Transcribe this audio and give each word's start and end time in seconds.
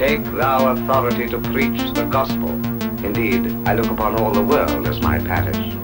Take 0.00 0.24
thou 0.32 0.72
authority 0.72 1.28
to 1.28 1.38
preach 1.38 1.92
the 1.92 2.04
gospel. 2.04 2.48
Indeed, 3.04 3.54
I 3.68 3.74
look 3.74 3.90
upon 3.90 4.18
all 4.18 4.30
the 4.30 4.40
world 4.40 4.88
as 4.88 4.98
my 5.02 5.18
parish. 5.18 5.79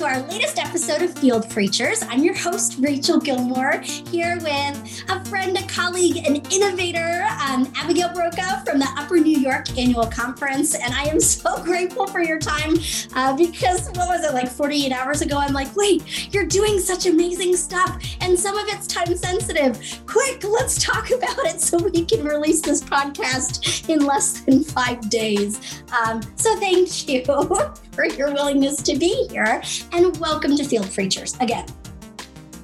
To 0.00 0.06
our 0.06 0.20
latest 0.28 0.58
episode 0.58 1.02
of 1.02 1.12
Field 1.18 1.50
Preachers. 1.50 2.02
I'm 2.08 2.24
your 2.24 2.34
host, 2.34 2.76
Rachel 2.78 3.18
Gilmore, 3.20 3.80
here 3.82 4.38
with 4.40 5.04
a 5.10 5.22
friend, 5.26 5.58
a 5.58 5.66
colleague, 5.66 6.26
an 6.26 6.36
innovator, 6.50 7.26
um, 7.46 7.70
Abigail 7.76 8.10
Broca 8.14 8.62
from 8.64 8.78
the 8.78 8.88
Upper 8.96 9.18
New 9.18 9.38
York 9.38 9.76
Annual 9.76 10.06
Conference. 10.06 10.74
And 10.74 10.94
I 10.94 11.02
am 11.02 11.20
so 11.20 11.62
grateful 11.64 12.06
for 12.06 12.22
your 12.22 12.38
time 12.38 12.78
uh, 13.14 13.36
because 13.36 13.88
what 13.88 14.08
was 14.08 14.24
it, 14.24 14.32
like 14.32 14.48
48 14.48 14.90
hours 14.90 15.20
ago? 15.20 15.36
I'm 15.36 15.52
like, 15.52 15.76
wait, 15.76 16.32
you're 16.32 16.46
doing 16.46 16.78
such 16.78 17.04
amazing 17.04 17.54
stuff, 17.54 18.02
and 18.22 18.38
some 18.38 18.56
of 18.56 18.68
it's 18.68 18.86
time 18.86 19.14
sensitive. 19.14 20.00
Quick, 20.06 20.42
let's 20.44 20.82
talk 20.82 21.10
about 21.14 21.44
it 21.44 21.60
so 21.60 21.76
we 21.76 22.06
can 22.06 22.24
release 22.24 22.62
this 22.62 22.82
podcast 22.82 23.86
in 23.90 24.06
less 24.06 24.40
than 24.40 24.64
five 24.64 25.10
days. 25.10 25.82
Um, 25.92 26.22
so 26.36 26.58
thank 26.58 27.06
you 27.06 27.22
for 28.00 28.06
your 28.06 28.32
willingness 28.32 28.80
to 28.80 28.96
be 28.96 29.26
here 29.28 29.60
and 29.92 30.16
welcome 30.16 30.56
to 30.56 30.64
Field 30.64 30.90
Preachers 30.90 31.36
again. 31.40 31.66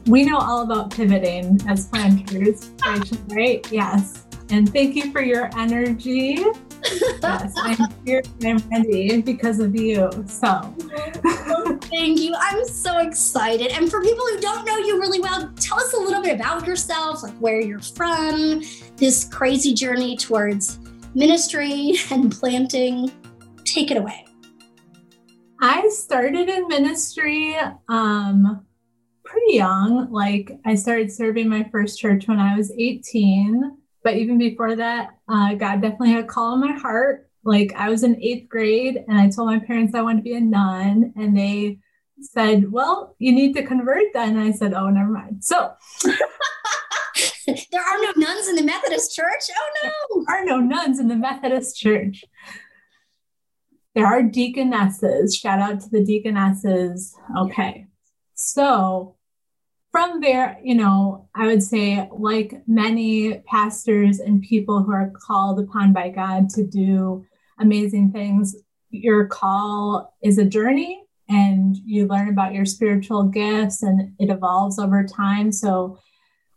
We 0.07 0.25
know 0.25 0.39
all 0.39 0.63
about 0.63 0.91
pivoting 0.91 1.61
as 1.69 1.89
planters, 1.89 2.71
right? 3.29 3.71
Yes. 3.71 4.25
And 4.49 4.73
thank 4.73 4.97
you 4.97 5.13
for 5.13 5.21
your 5.21 5.51
energy. 5.59 6.43
yes, 7.23 7.53
I'm 7.59 7.77
here 8.07 8.23
and 8.41 8.63
I'm 8.63 8.71
ready 8.71 9.21
because 9.21 9.61
of 9.61 9.77
you. 9.77 10.11
So 10.27 10.75
thank 11.83 12.19
you. 12.19 12.35
I'm 12.35 12.65
so 12.65 13.01
excited. 13.01 13.73
And 13.73 13.91
for 13.91 14.01
people 14.01 14.25
who 14.29 14.41
don't 14.41 14.65
know 14.65 14.79
you 14.79 14.99
really 14.99 15.21
well, 15.21 15.53
tell 15.61 15.79
us 15.79 15.93
a 15.93 15.99
little 15.99 16.23
bit 16.23 16.35
about 16.35 16.67
yourself, 16.67 17.23
like 17.23 17.37
where 17.41 17.61
you're 17.61 17.81
from, 17.81 18.63
this 18.97 19.27
crazy 19.27 19.75
journey 19.75 20.17
towards 20.17 20.79
ministry 21.15 21.97
and 22.11 22.33
planting. 22.33 23.13
Take 23.67 23.91
it 23.91 23.99
away. 23.99 24.26
I 25.69 25.89
started 25.89 26.49
in 26.49 26.69
ministry 26.69 27.57
um, 27.89 28.65
pretty 29.25 29.55
young. 29.55 30.13
Like 30.13 30.53
I 30.65 30.77
started 30.77 31.11
serving 31.11 31.49
my 31.49 31.69
first 31.73 31.99
church 31.99 32.29
when 32.29 32.39
I 32.39 32.57
was 32.57 32.71
18. 32.71 33.77
But 34.05 34.15
even 34.15 34.39
before 34.39 34.77
that, 34.77 35.19
uh, 35.29 35.55
God 35.55 35.83
definitely 35.83 36.13
had 36.13 36.23
a 36.23 36.29
call 36.29 36.55
in 36.55 36.61
my 36.61 36.71
heart. 36.71 37.29
Like 37.43 37.73
I 37.75 37.89
was 37.89 38.05
in 38.05 38.23
eighth 38.23 38.49
grade 38.49 39.05
and 39.09 39.19
I 39.19 39.29
told 39.29 39.49
my 39.49 39.59
parents 39.59 39.93
I 39.93 40.03
wanted 40.03 40.19
to 40.19 40.23
be 40.23 40.37
a 40.37 40.41
nun. 40.41 41.13
And 41.17 41.37
they 41.37 41.81
said, 42.21 42.71
Well, 42.71 43.17
you 43.19 43.33
need 43.33 43.53
to 43.57 43.67
convert 43.67 44.13
then. 44.15 44.37
And 44.37 44.47
I 44.47 44.53
said, 44.53 44.73
Oh, 44.73 44.89
never 44.89 45.11
mind. 45.11 45.43
So 45.43 45.73
there 46.05 47.83
are 47.83 48.03
no 48.03 48.13
nuns 48.15 48.47
in 48.47 48.55
the 48.55 48.63
Methodist 48.63 49.17
church. 49.17 49.51
Oh 49.51 49.71
no. 49.83 50.25
There 50.29 50.43
are 50.43 50.45
no 50.45 50.61
nuns 50.61 51.01
in 51.01 51.09
the 51.09 51.17
Methodist 51.17 51.77
church 51.77 52.25
there 53.97 54.07
are 54.07 54.23
deaconesses. 54.23 55.35
Shout 55.35 55.59
out 55.59 55.81
to 55.81 55.89
the 55.89 56.05
deaconesses. 56.05 57.17
Okay. 57.37 57.87
So 58.35 59.17
from 59.91 60.21
there, 60.21 60.59
you 60.63 60.75
know, 60.75 61.31
I 61.35 61.47
would 61.47 61.63
say, 61.63 62.07
like 62.13 62.63
many 62.67 63.39
pastors 63.47 64.21
and 64.21 64.43
people 64.43 64.83
who 64.83 64.93
are 64.93 65.11
called 65.27 65.59
upon 65.59 65.95
by 65.95 66.11
God 66.11 66.51
to 66.51 66.63
do 66.63 67.25
amazing 67.59 68.13
things, 68.13 68.55
your 68.91 69.27
call 69.29 70.15
is 70.23 70.37
a 70.37 70.45
journey 70.45 71.03
and 71.31 71.75
you 71.79 72.07
learn 72.07 72.29
about 72.29 72.53
your 72.53 72.67
spiritual 72.67 73.23
gifts 73.23 73.83
and 73.83 74.13
it 74.19 74.29
evolves 74.29 74.79
over 74.79 75.05
time. 75.05 75.51
So 75.51 75.99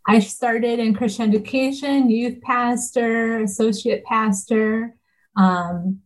I 0.06 0.18
started 0.18 0.78
in 0.78 0.94
Christian 0.94 1.30
education, 1.30 2.10
youth 2.10 2.42
pastor, 2.42 3.40
associate 3.40 4.04
pastor. 4.04 4.94
Um, 5.38 6.02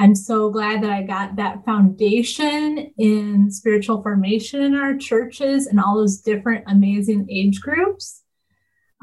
I'm 0.00 0.14
so 0.14 0.48
glad 0.48 0.82
that 0.82 0.90
I 0.90 1.02
got 1.02 1.36
that 1.36 1.62
foundation 1.66 2.90
in 2.96 3.50
spiritual 3.50 4.02
formation 4.02 4.62
in 4.62 4.74
our 4.74 4.96
churches 4.96 5.66
and 5.66 5.78
all 5.78 5.94
those 5.94 6.22
different 6.22 6.64
amazing 6.68 7.26
age 7.30 7.60
groups. 7.60 8.22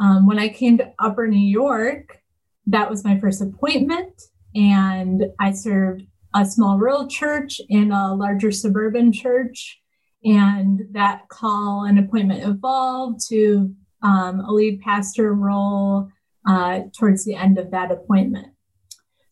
Um, 0.02 0.25
when 0.25 0.40
I 0.40 0.50
came 0.50 0.75
to 0.80 0.91
Upper 0.97 1.28
New 1.28 1.38
York, 1.38 2.18
that 2.66 2.90
was 2.90 3.03
my 3.03 3.19
first 3.19 3.44
appointment, 3.44 4.19
and 4.56 5.25
I 5.40 5.52
served 5.52 6.02
a 6.34 6.44
small 6.44 6.80
rural 6.80 7.07
church 7.07 7.62
and 7.69 7.94
a 7.94 8.16
larger 8.16 8.52
suburban 8.52 9.13
church. 9.13 9.80
And 10.24 10.81
that 10.94 11.30
call 11.30 11.86
and 11.88 12.00
appointment 12.00 12.44
evolved 12.44 13.19
to 13.30 13.72
um, 14.02 14.40
a 14.40 14.52
lead 14.52 14.81
pastor 14.81 15.31
role 15.31 16.09
uh, 16.50 16.80
towards 16.97 17.24
the 17.24 17.36
end 17.36 17.59
of 17.59 17.69
that 17.69 17.91
appointment. 17.91 18.47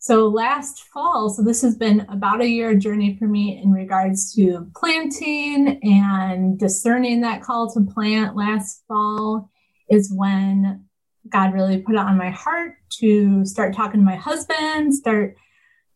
So 0.06 0.28
last 0.28 0.84
fall, 0.94 1.28
so 1.30 1.42
this 1.42 1.62
has 1.62 1.76
been 1.76 2.06
about 2.08 2.40
a 2.40 2.46
year 2.46 2.76
journey 2.76 3.16
for 3.18 3.26
me 3.26 3.60
in 3.60 3.72
regards 3.72 4.32
to 4.36 4.70
planting 4.76 5.80
and 5.82 6.56
discerning 6.56 7.22
that 7.22 7.42
call 7.42 7.68
to 7.72 7.80
plant. 7.80 8.36
Last 8.36 8.84
fall 8.86 9.50
is 9.90 10.12
when 10.14 10.84
God 11.28 11.52
really 11.52 11.78
put 11.78 11.96
it 11.96 11.98
on 11.98 12.16
my 12.16 12.30
heart 12.30 12.74
to 13.00 13.44
start 13.44 13.74
talking 13.74 13.98
to 13.98 14.06
my 14.06 14.14
husband, 14.14 14.94
start 14.94 15.34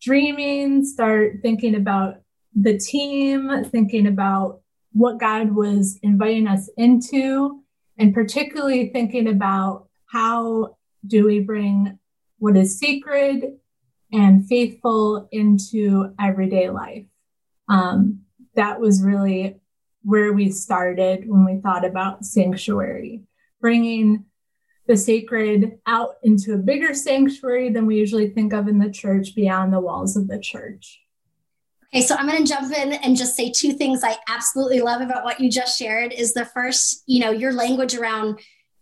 dreaming, 0.01 0.83
start 0.83 1.37
thinking 1.41 1.75
about 1.75 2.15
the 2.53 2.77
team, 2.77 3.63
thinking 3.63 4.07
about 4.07 4.59
what 4.91 5.21
God 5.21 5.55
was 5.55 5.97
inviting 6.03 6.47
us 6.47 6.69
into, 6.75 7.63
and 7.97 8.13
particularly 8.13 8.89
thinking 8.89 9.29
about 9.29 9.87
how 10.11 10.75
do 11.07 11.25
we 11.25 11.39
bring 11.39 11.97
what 12.39 12.57
is 12.57 12.77
sacred 12.77 13.53
and 14.11 14.47
faithful 14.47 15.27
into 15.31 16.13
everyday 16.19 16.69
life. 16.69 17.05
Um, 17.69 18.21
that 18.55 18.79
was 18.79 19.03
really 19.03 19.61
where 20.03 20.33
we 20.33 20.49
started 20.51 21.29
when 21.29 21.45
we 21.45 21.61
thought 21.61 21.85
about 21.85 22.25
sanctuary, 22.25 23.23
bringing 23.59 24.25
the 24.87 24.97
sacred 24.97 25.79
out 25.85 26.15
into 26.23 26.53
a 26.53 26.57
bigger 26.57 26.93
sanctuary 26.93 27.69
than 27.69 27.85
we 27.85 27.97
usually 27.97 28.29
think 28.29 28.51
of 28.51 28.67
in 28.67 28.79
the 28.79 28.89
church 28.89 29.35
beyond 29.35 29.71
the 29.71 29.79
walls 29.79 30.17
of 30.17 30.27
the 30.27 30.39
church. 30.39 31.01
Okay, 31.93 32.01
so 32.01 32.15
I'm 32.15 32.27
going 32.27 32.43
to 32.43 32.51
jump 32.51 32.75
in 32.75 32.93
and 32.93 33.17
just 33.17 33.35
say 33.35 33.51
two 33.51 33.73
things 33.73 34.01
I 34.03 34.17
absolutely 34.29 34.81
love 34.81 35.01
about 35.01 35.25
what 35.25 35.39
you 35.39 35.51
just 35.51 35.77
shared 35.77 36.13
is 36.13 36.33
the 36.33 36.45
first, 36.45 37.03
you 37.05 37.19
know, 37.19 37.31
your 37.31 37.51
language 37.51 37.95
around 37.95 38.39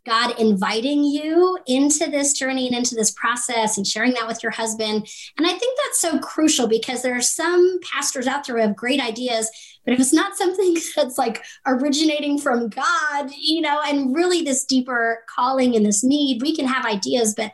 God 0.09 0.39
inviting 0.39 1.03
you 1.03 1.59
into 1.67 2.09
this 2.09 2.33
journey 2.33 2.67
and 2.67 2.75
into 2.75 2.95
this 2.95 3.11
process 3.11 3.77
and 3.77 3.85
sharing 3.85 4.13
that 4.13 4.27
with 4.27 4.41
your 4.41 4.51
husband. 4.51 5.07
And 5.37 5.45
I 5.45 5.51
think 5.51 5.77
that's 5.77 5.99
so 5.99 6.17
crucial 6.17 6.67
because 6.67 7.03
there 7.03 7.15
are 7.15 7.21
some 7.21 7.79
pastors 7.83 8.25
out 8.25 8.47
there 8.47 8.55
who 8.55 8.63
have 8.63 8.75
great 8.75 8.99
ideas, 8.99 9.51
but 9.85 9.93
if 9.93 9.99
it's 9.99 10.11
not 10.11 10.35
something 10.35 10.75
that's 10.95 11.19
like 11.19 11.43
originating 11.67 12.39
from 12.39 12.69
God, 12.69 13.29
you 13.37 13.61
know, 13.61 13.79
and 13.85 14.15
really 14.15 14.41
this 14.41 14.65
deeper 14.65 15.23
calling 15.33 15.75
and 15.75 15.85
this 15.85 16.03
need, 16.03 16.41
we 16.41 16.55
can 16.55 16.65
have 16.65 16.87
ideas, 16.87 17.35
but 17.37 17.51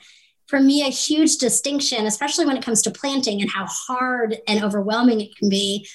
for 0.47 0.61
me, 0.61 0.81
a 0.81 0.91
huge 0.91 1.37
distinction, 1.37 2.05
especially 2.05 2.45
when 2.45 2.55
it 2.55 2.63
comes 2.63 2.81
to 2.83 2.91
planting 2.91 3.41
and 3.41 3.51
how 3.51 3.65
hard 3.65 4.37
and 4.47 4.63
overwhelming 4.63 5.19
it 5.19 5.35
can 5.35 5.49
be, 5.49 5.85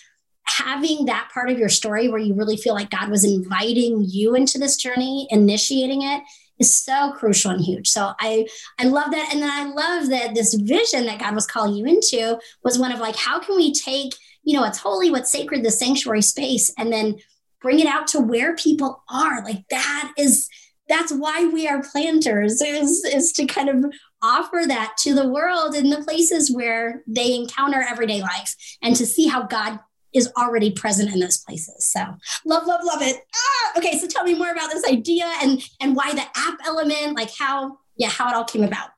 having 0.44 1.06
that 1.06 1.30
part 1.32 1.48
of 1.48 1.58
your 1.58 1.68
story 1.68 2.08
where 2.08 2.20
you 2.20 2.34
really 2.34 2.56
feel 2.56 2.74
like 2.74 2.90
God 2.90 3.08
was 3.08 3.24
inviting 3.24 4.04
you 4.06 4.34
into 4.34 4.58
this 4.58 4.76
journey, 4.76 5.26
initiating 5.30 6.02
it 6.02 6.22
is 6.60 6.74
so 6.74 7.12
crucial 7.12 7.50
and 7.50 7.60
huge. 7.60 7.88
So 7.88 8.12
I 8.20 8.46
I 8.78 8.84
love 8.84 9.10
that. 9.10 9.30
And 9.32 9.42
then 9.42 9.50
I 9.50 9.64
love 9.64 10.10
that 10.10 10.34
this 10.34 10.54
vision 10.54 11.06
that 11.06 11.18
God 11.18 11.34
was 11.34 11.46
calling 11.46 11.74
you 11.74 11.86
into 11.86 12.38
was 12.62 12.78
one 12.78 12.92
of 12.92 13.00
like, 13.00 13.16
how 13.16 13.40
can 13.40 13.56
we 13.56 13.74
take, 13.74 14.14
you 14.44 14.54
know, 14.54 14.62
what's 14.62 14.78
holy, 14.78 15.10
what's 15.10 15.32
sacred, 15.32 15.64
the 15.64 15.70
sanctuary 15.70 16.22
space, 16.22 16.72
and 16.78 16.92
then 16.92 17.16
bring 17.60 17.80
it 17.80 17.86
out 17.86 18.06
to 18.08 18.20
where 18.20 18.54
people 18.56 19.02
are. 19.10 19.44
Like 19.44 19.64
that 19.70 20.12
is 20.16 20.48
that's 20.88 21.12
why 21.12 21.46
we 21.46 21.68
are 21.68 21.84
planters 21.92 22.60
is, 22.60 23.04
is 23.04 23.30
to 23.32 23.46
kind 23.46 23.68
of 23.68 23.92
offer 24.22 24.64
that 24.66 24.96
to 24.98 25.14
the 25.14 25.28
world 25.28 25.76
in 25.76 25.88
the 25.88 26.02
places 26.02 26.52
where 26.52 27.04
they 27.06 27.32
encounter 27.32 27.84
everyday 27.88 28.20
life 28.20 28.56
and 28.82 28.96
to 28.96 29.06
see 29.06 29.28
how 29.28 29.44
God 29.44 29.78
is 30.12 30.30
already 30.36 30.72
present 30.72 31.12
in 31.12 31.20
those 31.20 31.38
places. 31.38 31.90
So 31.90 32.00
love, 32.44 32.66
love, 32.66 32.80
love 32.84 33.02
it. 33.02 33.16
Ah, 33.34 33.78
okay, 33.78 33.98
so 33.98 34.06
tell 34.06 34.24
me 34.24 34.34
more 34.34 34.50
about 34.50 34.70
this 34.70 34.84
idea 34.88 35.30
and 35.42 35.62
and 35.80 35.94
why 35.94 36.12
the 36.12 36.24
app 36.36 36.58
element, 36.66 37.16
like 37.16 37.30
how, 37.36 37.78
yeah, 37.96 38.08
how 38.08 38.28
it 38.28 38.34
all 38.34 38.44
came 38.44 38.64
about. 38.64 38.90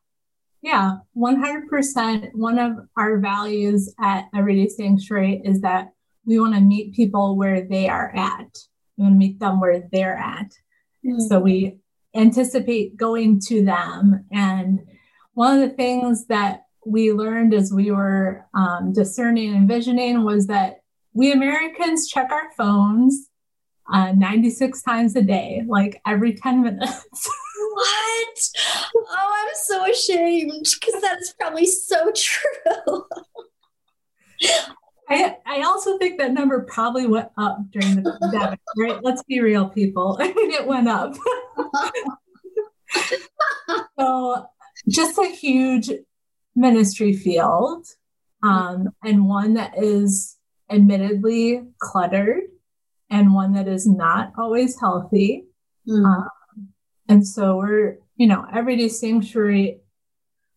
Yeah, 0.63 0.99
100%. 1.17 2.31
One 2.35 2.59
of 2.59 2.77
our 2.97 3.19
values 3.19 3.93
at 4.01 4.27
Everyday 4.35 4.69
Sanctuary 4.69 5.43
is 5.45 5.61
that 5.63 5.89
we 6.25 6.39
want 6.39 6.55
to 6.55 6.61
meet 6.61 6.95
people 6.95 7.37
where 7.37 7.63
they 7.63 7.89
are 7.89 8.15
at. 8.15 8.57
We 8.97 9.03
want 9.03 9.15
to 9.15 9.19
meet 9.19 9.41
them 9.41 9.61
where 9.61 9.89
they're 9.91 10.17
at. 10.17 10.53
Mm-hmm. 11.05 11.19
So 11.29 11.41
we 11.41 11.79
anticipate 12.15 12.97
going 12.97 13.41
to 13.49 13.65
them. 13.65 14.25
And 14.31 14.81
one 15.35 15.61
of 15.61 15.69
the 15.69 15.75
things 15.75 16.27
that 16.27 16.63
we 16.87 17.13
learned 17.13 17.55
as 17.55 17.73
we 17.73 17.91
were 17.91 18.47
um, 18.55 18.93
discerning 18.93 19.55
and 19.55 19.69
visioning 19.69 20.23
was 20.25 20.47
that 20.47 20.82
we 21.15 21.33
Americans 21.33 22.09
check 22.09 22.31
our 22.31 22.51
phones 22.57 23.29
uh, 23.93 24.13
96 24.13 24.83
times 24.83 25.17
a 25.17 25.23
day, 25.23 25.63
like 25.67 26.01
every 26.07 26.35
10 26.35 26.63
minutes. 26.63 27.31
what? 27.75 28.49
Oh, 28.95 29.47
I'm 29.47 29.55
so 29.55 29.91
ashamed 29.91 30.67
because 30.81 31.01
that 31.03 31.19
is 31.21 31.35
probably 31.39 31.67
so 31.67 32.11
true. 32.15 33.05
I, 35.09 35.37
I 35.47 35.63
also 35.63 35.99
think 35.99 36.19
that 36.19 36.33
number 36.33 36.63
probably 36.63 37.07
went 37.07 37.29
up 37.37 37.59
during 37.71 38.03
the 38.03 38.19
pandemic, 38.21 38.61
right? 38.77 39.03
Let's 39.03 39.23
be 39.25 39.41
real, 39.41 39.69
people. 39.69 40.17
I 40.21 40.29
mean, 40.33 40.53
it 40.53 40.67
went 40.67 40.89
up. 40.89 41.15
so, 43.99 44.47
just 44.89 45.19
a 45.19 45.27
huge 45.27 45.91
ministry 46.55 47.13
field, 47.13 47.87
um, 48.43 48.89
and 49.05 49.29
one 49.29 49.55
that 49.55 49.77
is 49.77 50.37
admittedly 50.73 51.63
cluttered, 51.79 52.43
and 53.11 53.35
one 53.35 53.53
that 53.55 53.69
is 53.69 53.87
not 53.87 54.33
always 54.39 54.81
healthy. 54.81 55.47
Mm. 55.89 56.05
Um, 56.05 56.29
and 57.09 57.27
so, 57.27 57.57
we're, 57.57 57.99
you 58.17 58.27
know, 58.27 58.47
Everyday 58.53 58.89
Sanctuary 58.89 59.83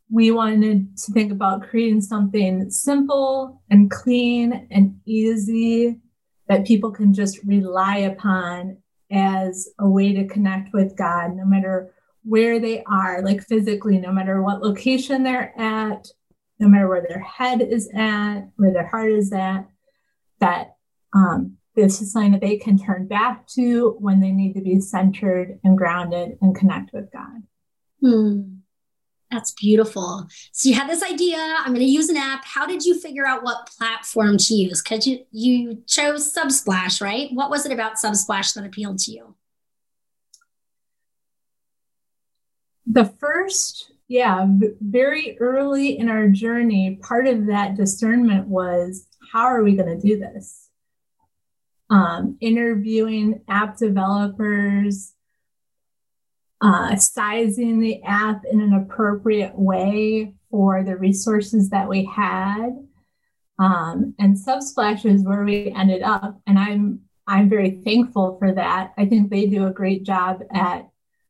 we 0.09 0.31
wanted 0.31 0.95
to 0.97 1.11
think 1.11 1.31
about 1.31 1.63
creating 1.63 2.01
something 2.01 2.69
simple 2.69 3.61
and 3.69 3.89
clean 3.89 4.67
and 4.71 4.99
easy 5.05 5.99
that 6.47 6.65
people 6.65 6.91
can 6.91 7.13
just 7.13 7.43
rely 7.43 7.97
upon 7.97 8.77
as 9.11 9.67
a 9.79 9.89
way 9.89 10.13
to 10.13 10.27
connect 10.27 10.73
with 10.73 10.95
God, 10.95 11.35
no 11.35 11.45
matter 11.45 11.91
where 12.23 12.59
they 12.59 12.83
are, 12.83 13.21
like 13.23 13.41
physically, 13.43 13.97
no 13.97 14.11
matter 14.11 14.41
what 14.41 14.61
location 14.61 15.23
they're 15.23 15.59
at, 15.59 16.07
no 16.59 16.67
matter 16.67 16.87
where 16.87 17.05
their 17.07 17.19
head 17.19 17.61
is 17.61 17.89
at, 17.95 18.41
where 18.57 18.73
their 18.73 18.87
heart 18.87 19.11
is 19.11 19.31
at, 19.31 19.67
that 20.39 20.75
um, 21.13 21.57
this 21.75 22.01
is 22.01 22.11
something 22.11 22.31
that 22.31 22.41
they 22.41 22.57
can 22.57 22.77
turn 22.77 23.07
back 23.07 23.47
to 23.47 23.95
when 23.99 24.19
they 24.19 24.31
need 24.31 24.53
to 24.53 24.61
be 24.61 24.79
centered 24.79 25.59
and 25.63 25.77
grounded 25.77 26.37
and 26.41 26.55
connect 26.55 26.93
with 26.93 27.11
God. 27.11 27.43
Hmm. 28.01 28.55
That's 29.31 29.51
beautiful. 29.51 30.27
So 30.51 30.69
you 30.69 30.75
had 30.75 30.87
this 30.89 31.03
idea. 31.03 31.37
I'm 31.37 31.73
going 31.73 31.79
to 31.79 31.85
use 31.85 32.09
an 32.09 32.17
app. 32.17 32.45
How 32.45 32.65
did 32.65 32.85
you 32.85 32.97
figure 32.99 33.25
out 33.25 33.43
what 33.43 33.69
platform 33.77 34.37
to 34.37 34.53
use? 34.53 34.81
Because 34.81 35.05
you 35.07 35.25
you 35.31 35.83
chose 35.87 36.33
Subsplash, 36.33 37.01
right? 37.01 37.29
What 37.33 37.49
was 37.49 37.65
it 37.65 37.71
about 37.71 37.95
Subsplash 37.95 38.53
that 38.53 38.65
appealed 38.65 38.99
to 38.99 39.11
you? 39.11 39.35
The 42.85 43.05
first, 43.19 43.91
yeah, 44.07 44.45
very 44.79 45.37
early 45.39 45.97
in 45.97 46.07
our 46.07 46.29
journey, 46.29 46.99
part 47.01 47.27
of 47.27 47.47
that 47.47 47.75
discernment 47.75 48.47
was 48.47 49.07
how 49.31 49.43
are 49.43 49.63
we 49.63 49.75
going 49.75 49.99
to 49.99 50.07
do 50.07 50.17
this? 50.17 50.69
Um, 51.89 52.37
interviewing 52.41 53.41
app 53.47 53.77
developers, 53.77 55.13
uh, 56.61 56.95
sizing 56.95 57.79
the 57.79 58.01
app 58.03 58.43
in 58.49 58.61
an 58.61 58.73
appropriate 58.73 59.57
way 59.57 60.33
for 60.49 60.83
the 60.83 60.97
resources 60.97 61.69
that 61.69 61.87
we 61.87 62.05
had. 62.05 62.69
Um, 63.59 64.15
and 64.19 64.35
Subsplash 64.35 65.05
is 65.05 65.23
where 65.23 65.43
we 65.43 65.71
ended 65.71 66.01
up, 66.01 66.41
and 66.47 66.57
I'm 66.57 67.01
I'm 67.27 67.49
very 67.49 67.71
thankful 67.71 68.37
for 68.37 68.51
that. 68.53 68.93
I 68.97 69.05
think 69.05 69.29
they 69.29 69.47
do 69.47 69.65
a 69.65 69.73
great 69.73 70.03
job 70.03 70.43
at 70.53 70.87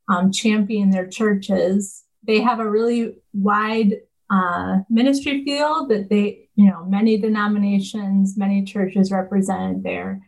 um, 0.09 0.31
championing 0.31 0.91
their 0.91 1.07
churches. 1.07 2.03
They 2.23 2.41
have 2.41 2.59
a 2.59 2.69
really 2.69 3.17
wide 3.33 4.01
uh, 4.29 4.79
ministry 4.89 5.43
field 5.45 5.89
that 5.89 6.09
they, 6.09 6.44
you 6.55 6.69
know, 6.69 6.85
many 6.85 7.17
denominations, 7.17 8.37
many 8.37 8.63
churches 8.63 9.11
represented 9.11 9.83
there, 9.83 10.21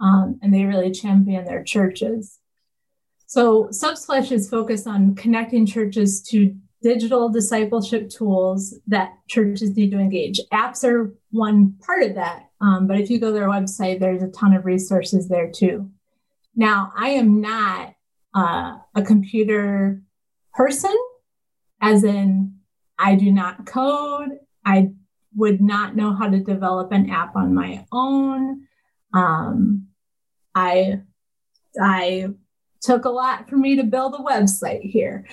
um, 0.00 0.38
and 0.42 0.52
they 0.52 0.64
really 0.64 0.90
champion 0.90 1.44
their 1.44 1.62
churches. 1.62 2.38
So 3.26 3.68
Subsplash 3.68 4.32
is 4.32 4.50
focused 4.50 4.86
on 4.86 5.14
connecting 5.14 5.66
churches 5.66 6.20
to 6.30 6.54
digital 6.82 7.28
discipleship 7.28 8.08
tools 8.08 8.74
that 8.88 9.12
churches 9.28 9.76
need 9.76 9.90
to 9.92 9.98
engage. 9.98 10.40
Apps 10.52 10.82
are 10.82 11.14
one 11.30 11.74
part 11.86 12.02
of 12.02 12.14
that, 12.16 12.48
um, 12.60 12.86
but 12.86 12.98
if 12.98 13.10
you 13.10 13.20
go 13.20 13.28
to 13.28 13.32
their 13.32 13.48
website, 13.48 14.00
there's 14.00 14.22
a 14.22 14.28
ton 14.28 14.54
of 14.54 14.64
resources 14.64 15.28
there 15.28 15.50
too. 15.50 15.90
Now, 16.56 16.92
I 16.96 17.10
am 17.10 17.40
not 17.40 17.94
uh, 18.34 18.78
a 18.94 19.02
computer 19.02 20.02
person, 20.52 20.96
as 21.80 22.02
in, 22.02 22.56
I 22.98 23.14
do 23.14 23.30
not 23.30 23.66
code. 23.66 24.30
I 24.64 24.90
would 25.36 25.60
not 25.60 25.96
know 25.96 26.14
how 26.14 26.28
to 26.28 26.40
develop 26.40 26.92
an 26.92 27.10
app 27.10 27.36
on 27.36 27.54
my 27.54 27.86
own. 27.92 28.66
Um, 29.12 29.88
I 30.54 31.00
I 31.80 32.28
took 32.80 33.04
a 33.04 33.10
lot 33.10 33.48
for 33.48 33.56
me 33.56 33.76
to 33.76 33.84
build 33.84 34.14
a 34.14 34.18
website 34.18 34.82
here. 34.82 35.26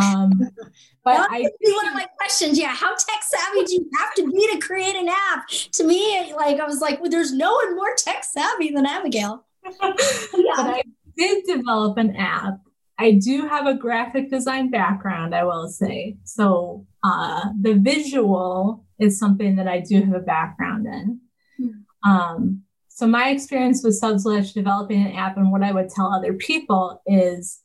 Um, 0.00 0.32
but 1.04 1.28
I 1.30 1.48
one 1.60 1.88
of 1.88 1.94
my 1.94 2.06
questions. 2.16 2.58
Yeah, 2.58 2.74
how 2.74 2.90
tech 2.90 3.22
savvy 3.22 3.64
do 3.64 3.74
you 3.74 3.90
have 3.98 4.14
to 4.14 4.30
be 4.30 4.48
to 4.52 4.58
create 4.58 4.96
an 4.96 5.08
app? 5.08 5.46
To 5.48 5.84
me, 5.84 6.32
like 6.34 6.60
I 6.60 6.66
was 6.66 6.80
like, 6.80 7.00
well, 7.00 7.10
there's 7.10 7.32
no 7.32 7.52
one 7.52 7.76
more 7.76 7.94
tech 7.96 8.24
savvy 8.24 8.70
than 8.70 8.86
Abigail. 8.86 9.44
yeah. 9.64 10.54
But 10.56 10.66
I 10.66 10.82
did 11.16 11.44
develop 11.44 11.98
an 11.98 12.16
app. 12.16 12.58
I 12.98 13.12
do 13.12 13.46
have 13.48 13.66
a 13.66 13.74
graphic 13.74 14.30
design 14.30 14.70
background, 14.70 15.34
I 15.34 15.44
will 15.44 15.68
say. 15.68 16.16
So 16.24 16.86
uh, 17.02 17.46
the 17.60 17.74
visual 17.74 18.84
is 18.98 19.18
something 19.18 19.56
that 19.56 19.66
I 19.66 19.80
do 19.80 20.00
have 20.02 20.14
a 20.14 20.20
background 20.20 20.86
in. 20.86 21.20
Hmm. 21.58 22.10
Um, 22.10 22.62
so 22.88 23.08
my 23.08 23.30
experience 23.30 23.82
with 23.82 24.00
Subsplash 24.00 24.54
developing 24.54 25.04
an 25.04 25.12
app 25.12 25.36
and 25.36 25.50
what 25.50 25.64
I 25.64 25.72
would 25.72 25.90
tell 25.90 26.12
other 26.12 26.34
people 26.34 27.02
is 27.06 27.60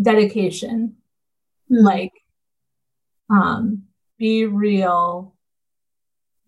dedication. 0.00 0.96
Mm-hmm. 1.70 1.84
Like 1.84 2.12
um, 3.30 3.84
be 4.18 4.44
real 4.44 5.34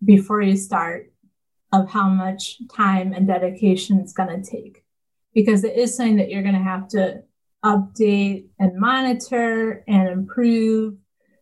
before 0.03 0.41
you 0.41 0.55
start 0.55 1.11
of 1.73 1.89
how 1.89 2.07
much 2.09 2.59
time 2.71 3.13
and 3.13 3.27
dedication 3.27 3.99
it's 3.99 4.13
going 4.13 4.29
to 4.29 4.47
take 4.47 4.84
because 5.35 5.63
it 5.63 5.77
is 5.77 5.95
something 5.95 6.17
that 6.17 6.31
you're 6.31 6.41
going 6.41 6.55
to 6.55 6.61
have 6.61 6.87
to 6.87 7.21
update 7.63 8.47
and 8.57 8.79
monitor 8.79 9.83
and 9.87 10.07
improve 10.09 10.95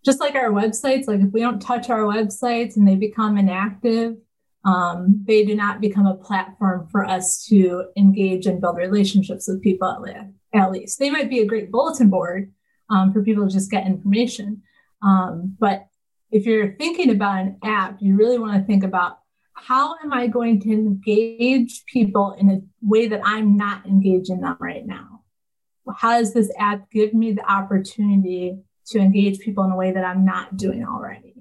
just 0.03 0.19
like 0.19 0.35
our 0.35 0.51
websites 0.51 1.07
like 1.07 1.21
if 1.21 1.31
we 1.31 1.41
don't 1.41 1.61
touch 1.61 1.89
our 1.89 2.01
websites 2.01 2.75
and 2.75 2.87
they 2.87 2.95
become 2.95 3.37
inactive 3.37 4.15
um, 4.65 5.23
they 5.27 5.43
do 5.43 5.55
not 5.55 5.81
become 5.81 6.05
a 6.05 6.15
platform 6.15 6.87
for 6.91 7.03
us 7.03 7.45
to 7.47 7.85
engage 7.97 8.45
and 8.45 8.61
build 8.61 8.77
relationships 8.77 9.47
with 9.47 9.61
people 9.61 10.05
at, 10.53 10.71
least. 10.71 10.99
They 10.99 11.09
might 11.09 11.29
be 11.29 11.39
a 11.39 11.45
great 11.45 11.71
bulletin 11.71 12.09
board 12.09 12.53
um, 12.89 13.11
for 13.11 13.23
people 13.23 13.45
to 13.45 13.53
just 13.53 13.71
get 13.71 13.85
information. 13.85 14.61
Um, 15.01 15.55
but 15.59 15.87
if 16.31 16.45
you're 16.45 16.73
thinking 16.75 17.09
about 17.09 17.41
an 17.41 17.57
app, 17.63 17.97
you 18.01 18.15
really 18.15 18.39
want 18.39 18.53
to 18.53 18.65
think 18.65 18.83
about 18.83 19.19
how 19.53 19.95
am 20.03 20.11
I 20.11 20.27
going 20.27 20.59
to 20.61 20.71
engage 20.71 21.85
people 21.85 22.35
in 22.37 22.49
a 22.49 22.61
way 22.81 23.07
that 23.07 23.21
I'm 23.23 23.55
not 23.55 23.85
engaging 23.85 24.41
them 24.41 24.57
right 24.59 24.85
now? 24.85 25.21
How 25.97 26.19
does 26.19 26.33
this 26.33 26.51
app 26.57 26.89
give 26.91 27.13
me 27.13 27.33
the 27.33 27.49
opportunity 27.49 28.57
to 28.87 28.99
engage 28.99 29.39
people 29.39 29.63
in 29.63 29.71
a 29.71 29.75
way 29.75 29.91
that 29.91 30.03
I'm 30.03 30.25
not 30.25 30.57
doing 30.57 30.85
already? 30.85 31.35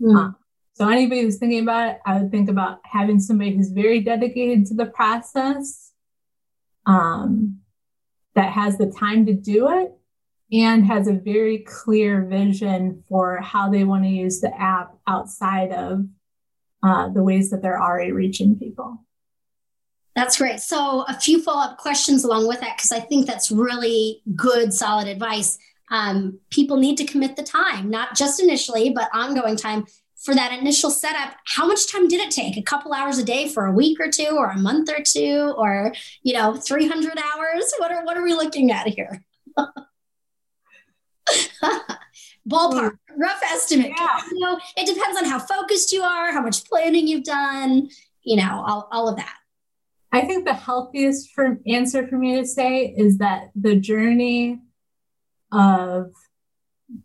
Mm. 0.00 0.16
Um, 0.16 0.36
so 0.74 0.88
anybody 0.88 1.22
who's 1.22 1.38
thinking 1.38 1.62
about 1.62 1.90
it, 1.90 1.98
I 2.06 2.20
would 2.20 2.30
think 2.30 2.48
about 2.48 2.80
having 2.84 3.18
somebody 3.18 3.56
who's 3.56 3.70
very 3.70 4.00
dedicated 4.00 4.66
to 4.66 4.74
the 4.74 4.86
process, 4.86 5.92
um, 6.86 7.60
that 8.34 8.52
has 8.52 8.78
the 8.78 8.86
time 8.86 9.26
to 9.26 9.34
do 9.34 9.68
it, 9.68 9.92
and 10.52 10.86
has 10.86 11.08
a 11.08 11.12
very 11.12 11.58
clear 11.58 12.24
vision 12.24 13.02
for 13.08 13.40
how 13.40 13.68
they 13.68 13.84
want 13.84 14.04
to 14.04 14.08
use 14.08 14.40
the 14.40 14.56
app 14.58 14.94
outside 15.06 15.72
of 15.72 16.06
uh, 16.82 17.08
the 17.08 17.22
ways 17.22 17.50
that 17.50 17.62
they're 17.62 17.80
already 17.80 18.12
reaching 18.12 18.58
people. 18.58 19.04
That's 20.14 20.38
great. 20.38 20.60
So, 20.60 21.04
a 21.08 21.18
few 21.18 21.42
follow 21.42 21.62
up 21.62 21.78
questions 21.78 22.24
along 22.24 22.48
with 22.48 22.60
that, 22.60 22.76
because 22.76 22.92
I 22.92 23.00
think 23.00 23.26
that's 23.26 23.52
really 23.52 24.22
good, 24.34 24.74
solid 24.74 25.06
advice. 25.06 25.58
Um, 25.90 26.40
people 26.50 26.76
need 26.76 26.98
to 26.98 27.04
commit 27.04 27.36
the 27.36 27.42
time, 27.42 27.88
not 27.88 28.16
just 28.16 28.42
initially, 28.42 28.90
but 28.90 29.08
ongoing 29.14 29.56
time 29.56 29.86
for 30.18 30.34
that 30.34 30.52
initial 30.52 30.90
setup, 30.90 31.34
how 31.44 31.66
much 31.66 31.90
time 31.90 32.08
did 32.08 32.20
it 32.20 32.30
take? 32.30 32.56
A 32.56 32.62
couple 32.62 32.92
hours 32.92 33.18
a 33.18 33.24
day 33.24 33.48
for 33.48 33.66
a 33.66 33.72
week 33.72 34.00
or 34.00 34.10
two, 34.10 34.36
or 34.36 34.50
a 34.50 34.58
month 34.58 34.90
or 34.90 35.02
two, 35.02 35.54
or 35.56 35.92
you 36.22 36.34
know, 36.34 36.56
300 36.56 37.18
hours? 37.18 37.72
What 37.78 37.92
are 37.92 38.04
what 38.04 38.16
are 38.16 38.24
we 38.24 38.34
looking 38.34 38.72
at 38.72 38.88
here? 38.88 39.24
Ballpark, 42.48 42.98
rough 43.16 43.40
estimate. 43.44 43.92
Yeah. 43.96 44.20
You 44.30 44.40
know, 44.40 44.58
it 44.76 44.86
depends 44.86 45.18
on 45.18 45.24
how 45.24 45.38
focused 45.38 45.92
you 45.92 46.02
are, 46.02 46.32
how 46.32 46.42
much 46.42 46.64
planning 46.64 47.06
you've 47.06 47.24
done, 47.24 47.88
you 48.22 48.36
know, 48.36 48.64
all, 48.66 48.88
all 48.90 49.08
of 49.08 49.16
that. 49.16 49.34
I 50.10 50.22
think 50.22 50.46
the 50.46 50.54
healthiest 50.54 51.30
for, 51.34 51.58
answer 51.66 52.06
for 52.06 52.16
me 52.16 52.36
to 52.36 52.46
say 52.46 52.86
is 52.86 53.18
that 53.18 53.50
the 53.54 53.76
journey 53.76 54.60
of 55.52 56.12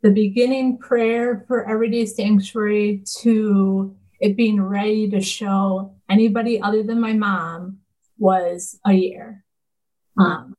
the 0.01 0.11
beginning 0.11 0.77
prayer 0.77 1.43
for 1.47 1.69
Everyday 1.69 2.05
Sanctuary 2.05 3.03
to 3.19 3.95
it 4.21 4.37
being 4.37 4.61
ready 4.61 5.09
to 5.09 5.19
show 5.19 5.95
anybody 6.09 6.61
other 6.61 6.83
than 6.83 7.01
my 7.01 7.11
mom 7.11 7.79
was 8.17 8.79
a 8.85 8.93
year. 8.93 9.43
Um, 10.17 10.55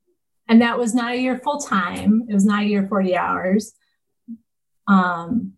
and 0.48 0.60
that 0.60 0.78
was 0.78 0.94
not 0.94 1.12
a 1.12 1.20
year 1.20 1.40
full 1.42 1.58
time. 1.58 2.26
It 2.28 2.34
was 2.34 2.44
not 2.44 2.64
a 2.64 2.66
year 2.66 2.86
40 2.86 3.16
hours. 3.16 3.72
Um, 4.86 5.54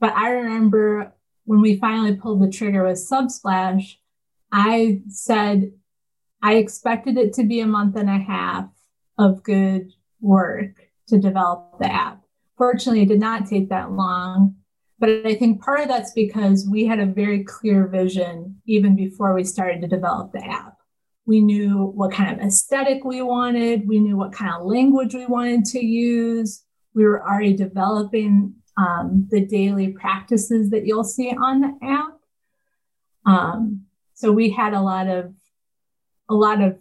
but 0.00 0.14
I 0.14 0.30
remember 0.30 1.12
when 1.44 1.60
we 1.60 1.78
finally 1.78 2.16
pulled 2.16 2.42
the 2.42 2.50
trigger 2.50 2.84
with 2.84 2.98
Subsplash, 3.10 3.96
I 4.50 5.00
said 5.08 5.72
I 6.42 6.54
expected 6.54 7.16
it 7.16 7.32
to 7.34 7.44
be 7.44 7.60
a 7.60 7.66
month 7.66 7.96
and 7.96 8.10
a 8.10 8.18
half 8.18 8.68
of 9.18 9.42
good 9.42 9.92
work 10.20 10.74
to 11.08 11.18
develop 11.18 11.78
the 11.78 11.92
app. 11.92 12.22
Fortunately, 12.58 13.02
it 13.02 13.08
did 13.08 13.20
not 13.20 13.46
take 13.46 13.68
that 13.68 13.92
long. 13.92 14.56
But 14.98 15.26
I 15.26 15.34
think 15.34 15.60
part 15.60 15.80
of 15.80 15.88
that's 15.88 16.12
because 16.12 16.68
we 16.70 16.86
had 16.86 17.00
a 17.00 17.06
very 17.06 17.42
clear 17.42 17.88
vision 17.88 18.62
even 18.66 18.94
before 18.94 19.34
we 19.34 19.42
started 19.42 19.80
to 19.80 19.88
develop 19.88 20.30
the 20.30 20.44
app. 20.44 20.76
We 21.26 21.40
knew 21.40 21.92
what 21.96 22.12
kind 22.12 22.32
of 22.32 22.46
aesthetic 22.46 23.04
we 23.04 23.20
wanted, 23.20 23.88
we 23.88 23.98
knew 23.98 24.16
what 24.16 24.32
kind 24.32 24.54
of 24.54 24.66
language 24.66 25.14
we 25.14 25.26
wanted 25.26 25.64
to 25.66 25.84
use. 25.84 26.62
We 26.94 27.04
were 27.04 27.22
already 27.22 27.54
developing 27.54 28.54
um, 28.76 29.28
the 29.30 29.44
daily 29.44 29.88
practices 29.88 30.70
that 30.70 30.86
you'll 30.86 31.04
see 31.04 31.30
on 31.30 31.60
the 31.60 31.78
app. 31.82 32.18
Um, 33.24 33.86
so 34.14 34.32
we 34.32 34.50
had 34.50 34.72
a 34.72 34.80
lot 34.80 35.08
of 35.08 35.34
a 36.28 36.34
lot 36.34 36.62
of 36.62 36.78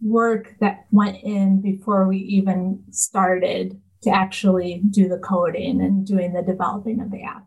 work 0.00 0.54
that 0.60 0.86
went 0.90 1.22
in 1.22 1.60
before 1.60 2.06
we 2.08 2.18
even 2.18 2.82
started 2.90 3.80
to 4.02 4.10
actually 4.10 4.82
do 4.90 5.08
the 5.08 5.18
coding 5.18 5.82
and 5.82 6.06
doing 6.06 6.32
the 6.32 6.42
developing 6.42 7.00
of 7.00 7.10
the 7.10 7.22
app. 7.22 7.46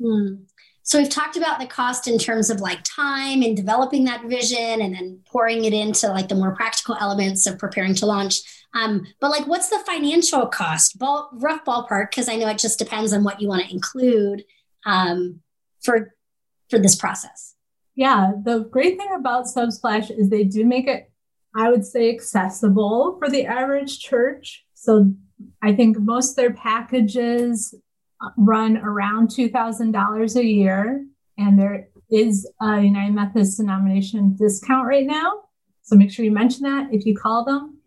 Hmm. 0.00 0.44
So 0.88 0.98
we've 0.98 1.10
talked 1.10 1.36
about 1.36 1.60
the 1.60 1.66
cost 1.66 2.08
in 2.08 2.16
terms 2.16 2.48
of 2.48 2.62
like 2.62 2.78
time 2.82 3.42
and 3.42 3.54
developing 3.54 4.04
that 4.04 4.24
vision 4.24 4.80
and 4.80 4.94
then 4.94 5.20
pouring 5.26 5.66
it 5.66 5.74
into 5.74 6.08
like 6.08 6.28
the 6.28 6.34
more 6.34 6.54
practical 6.54 6.96
elements 6.98 7.46
of 7.46 7.58
preparing 7.58 7.94
to 7.96 8.06
launch. 8.06 8.40
Um, 8.72 9.06
but 9.20 9.30
like, 9.30 9.46
what's 9.46 9.68
the 9.68 9.80
financial 9.80 10.46
cost? 10.46 10.98
Ball, 10.98 11.28
rough 11.34 11.62
ballpark, 11.66 12.08
because 12.08 12.30
I 12.30 12.36
know 12.36 12.48
it 12.48 12.56
just 12.56 12.78
depends 12.78 13.12
on 13.12 13.22
what 13.22 13.38
you 13.38 13.48
want 13.48 13.66
to 13.66 13.70
include 13.70 14.46
um, 14.86 15.40
for 15.82 16.14
for 16.70 16.78
this 16.78 16.96
process. 16.96 17.54
Yeah, 17.94 18.32
the 18.42 18.60
great 18.60 18.96
thing 18.96 19.12
about 19.14 19.44
Subsplash 19.44 20.10
is 20.10 20.30
they 20.30 20.44
do 20.44 20.64
make 20.64 20.86
it, 20.86 21.12
I 21.54 21.70
would 21.70 21.84
say, 21.84 22.08
accessible 22.08 23.18
for 23.18 23.28
the 23.28 23.44
average 23.44 23.98
church. 23.98 24.64
So 24.72 25.12
I 25.60 25.74
think 25.74 25.98
most 25.98 26.30
of 26.30 26.36
their 26.36 26.54
packages 26.54 27.74
run 28.36 28.76
around 28.78 29.30
two 29.30 29.48
thousand 29.48 29.92
dollars 29.92 30.36
a 30.36 30.44
year, 30.44 31.04
and 31.36 31.58
there 31.58 31.88
is 32.10 32.50
a 32.60 32.80
United 32.80 33.14
Methodist 33.14 33.58
denomination 33.58 34.36
discount 34.36 34.86
right 34.86 35.06
now. 35.06 35.42
So 35.82 35.96
make 35.96 36.10
sure 36.10 36.24
you 36.24 36.30
mention 36.30 36.64
that 36.64 36.92
if 36.92 37.06
you 37.06 37.16
call 37.16 37.44
them. 37.44 37.78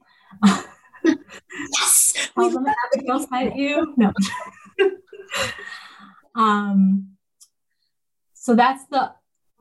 yes, 1.03 2.29
call 2.35 2.49
them 2.49 2.65
Abigail 2.65 3.19
sent 3.19 3.55
you. 3.55 3.93
No. 3.97 4.11
um, 6.35 7.09
so 8.33 8.55
that's 8.55 8.85
the 8.87 9.11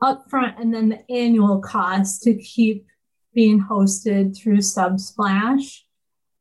upfront 0.01 0.59
and 0.59 0.73
then 0.73 0.89
the 0.89 1.11
annual 1.11 1.59
cost 1.59 2.23
to 2.23 2.33
keep 2.33 2.85
being 3.33 3.61
hosted 3.61 4.35
through 4.35 4.57
Subsplash. 4.57 5.81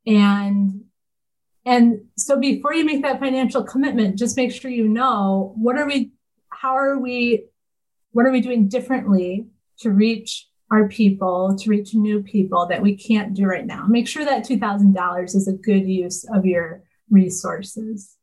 And 0.07 0.85
and 1.67 2.01
so 2.17 2.39
before 2.39 2.75
you 2.75 2.85
make 2.85 3.03
that 3.03 3.21
financial 3.21 3.63
commitment, 3.63 4.19
just 4.19 4.37
make 4.37 4.53
sure 4.53 4.71
you 4.71 4.89
know 4.89 5.53
what 5.57 5.77
are 5.77 5.87
we 5.87 6.13
how 6.49 6.77
are 6.77 6.99
we 6.99 7.45
what 8.13 8.27
are 8.27 8.33
we 8.33 8.41
doing 8.41 8.69
differently 8.69 9.47
to 9.81 9.91
reach 9.91 10.49
our 10.71 10.89
people, 10.89 11.57
to 11.59 11.71
reach 11.71 11.95
new 11.95 12.23
people 12.23 12.67
that 12.67 12.81
we 12.81 12.95
can't 12.97 13.35
do 13.35 13.45
right 13.45 13.67
now. 13.67 13.87
Make 13.89 14.07
sure 14.07 14.25
that 14.25 14.47
$2,000 14.47 15.25
is 15.25 15.49
a 15.49 15.53
good 15.53 15.89
use 15.89 16.25
of 16.33 16.47
your 16.47 16.83
resources. 17.11 18.17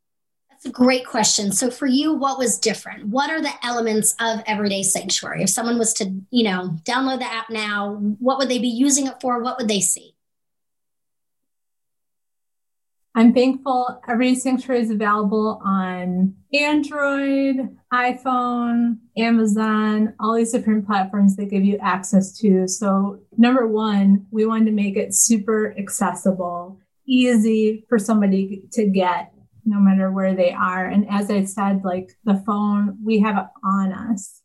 That's 0.49 0.65
a 0.65 0.71
great 0.71 1.05
question. 1.05 1.51
So 1.51 1.69
for 1.69 1.85
you, 1.85 2.13
what 2.13 2.39
was 2.39 2.57
different? 2.57 3.07
What 3.07 3.29
are 3.29 3.41
the 3.41 3.53
elements 3.63 4.15
of 4.19 4.41
Everyday 4.47 4.81
Sanctuary? 4.83 5.43
If 5.43 5.49
someone 5.49 5.77
was 5.77 5.93
to, 5.95 6.11
you 6.31 6.45
know, 6.45 6.75
download 6.83 7.19
the 7.19 7.31
app 7.31 7.49
now, 7.49 7.95
what 8.19 8.37
would 8.37 8.49
they 8.49 8.59
be 8.59 8.67
using 8.67 9.07
it 9.07 9.21
for? 9.21 9.43
What 9.43 9.57
would 9.59 9.67
they 9.67 9.81
see? 9.81 10.15
I'm 13.17 13.33
thankful 13.33 13.99
Every 14.07 14.35
Sanctuary 14.35 14.81
is 14.81 14.91
available 14.91 15.59
on 15.65 16.35
Android, 16.53 17.75
iPhone, 17.91 18.99
Amazon, 19.17 20.13
all 20.19 20.35
these 20.35 20.51
different 20.51 20.85
platforms 20.85 21.35
that 21.35 21.49
give 21.49 21.65
you 21.65 21.79
access 21.81 22.37
to. 22.37 22.67
So, 22.67 23.17
number 23.35 23.65
one, 23.65 24.27
we 24.29 24.45
wanted 24.45 24.65
to 24.65 24.71
make 24.71 24.97
it 24.97 25.15
super 25.15 25.73
accessible, 25.79 26.79
easy 27.07 27.85
for 27.89 27.97
somebody 27.97 28.65
to 28.73 28.85
get 28.85 29.33
no 29.65 29.79
matter 29.79 30.11
where 30.11 30.35
they 30.35 30.51
are. 30.51 30.85
And 30.85 31.07
as 31.09 31.31
I 31.31 31.45
said, 31.45 31.81
like 31.83 32.11
the 32.23 32.43
phone, 32.45 32.99
we 33.03 33.19
have 33.21 33.37
it 33.37 33.47
on 33.63 33.93
us 33.93 34.43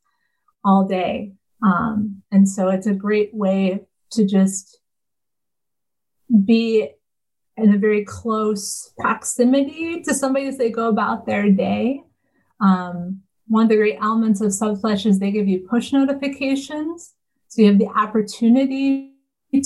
all 0.65 0.89
day. 0.89 1.35
Um, 1.63 2.23
and 2.33 2.49
so 2.49 2.71
it's 2.71 2.87
a 2.87 2.95
great 2.95 3.35
way 3.35 3.83
to 4.13 4.25
just 4.25 4.79
be 6.47 6.89
in 7.63 7.75
a 7.75 7.79
very 7.79 8.05
close 8.05 8.93
proximity 8.99 10.03
to 10.03 10.15
somebody 10.15 10.47
as 10.47 10.59
they 10.59 10.71
go 10.71 10.89
about 10.89 11.27
their 11.27 11.51
day. 11.51 12.03
Um, 12.61 13.23
one 13.49 13.65
of 13.65 13.69
the 13.69 13.77
great 13.77 13.99
elements 14.01 14.41
of 14.41 14.49
Subsplash 14.49 15.07
is 15.07 15.19
they 15.19 15.31
give 15.31 15.49
you 15.49 15.67
push 15.69 15.93
notifications. 15.93 17.15
So 17.49 17.63
you 17.63 17.69
have 17.69 17.79
the 17.79 17.89
opportunity 17.89 19.13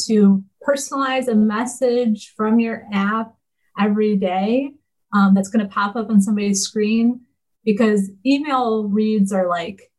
to 0.06 0.44
personalize 0.66 1.28
a 1.28 1.34
message 1.34 2.34
from 2.36 2.58
your 2.58 2.84
app 2.92 3.34
every 3.78 4.16
day 4.16 4.72
um, 5.12 5.34
that's 5.34 5.48
going 5.48 5.64
to 5.66 5.72
pop 5.72 5.94
up 5.94 6.10
on 6.10 6.20
somebody's 6.20 6.62
screen 6.62 7.20
because 7.64 8.10
email 8.24 8.84
reads 8.84 9.32
are 9.32 9.48
like 9.48 9.92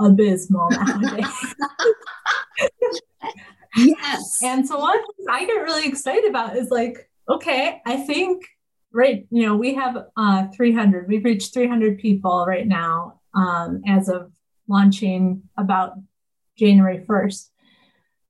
abysmal 0.00 0.70
nowadays. 0.70 1.54
yes. 3.76 4.38
And 4.42 4.66
so 4.66 4.78
one 4.78 4.98
I 5.30 5.44
get 5.46 5.52
really 5.54 5.86
excited 5.86 6.28
about 6.28 6.56
is 6.56 6.70
like 6.70 7.08
okay, 7.28 7.80
I 7.86 7.96
think 7.96 8.44
right, 8.92 9.26
you 9.30 9.46
know, 9.46 9.56
we 9.56 9.74
have 9.74 9.96
uh, 10.16 10.48
300. 10.54 11.08
We've 11.08 11.24
reached 11.24 11.54
300 11.54 11.98
people 11.98 12.44
right 12.46 12.66
now 12.66 13.20
um, 13.34 13.82
as 13.86 14.08
of 14.08 14.32
launching 14.68 15.42
about 15.56 15.94
January 16.58 17.04
1st. 17.08 17.48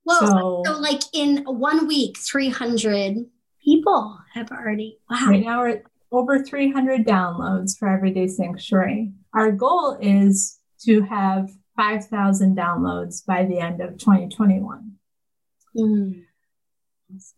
Well, 0.05 0.19
so, 0.19 0.63
so, 0.65 0.79
like 0.79 1.01
in 1.13 1.43
one 1.45 1.87
week, 1.87 2.17
300 2.17 3.17
people 3.63 4.17
have 4.33 4.51
already, 4.51 4.99
wow. 5.09 5.27
Right 5.27 5.43
now 5.43 5.61
we're 5.61 5.83
over 6.11 6.43
300 6.43 7.05
downloads 7.05 7.77
for 7.77 7.87
Everyday 7.87 8.27
Sanctuary. 8.27 9.13
Our 9.33 9.51
goal 9.51 9.97
is 10.01 10.59
to 10.85 11.01
have 11.03 11.49
5,000 11.77 12.57
downloads 12.57 13.25
by 13.25 13.45
the 13.45 13.59
end 13.59 13.81
of 13.81 13.97
2021. 13.97 14.91
Mm. 15.75 16.23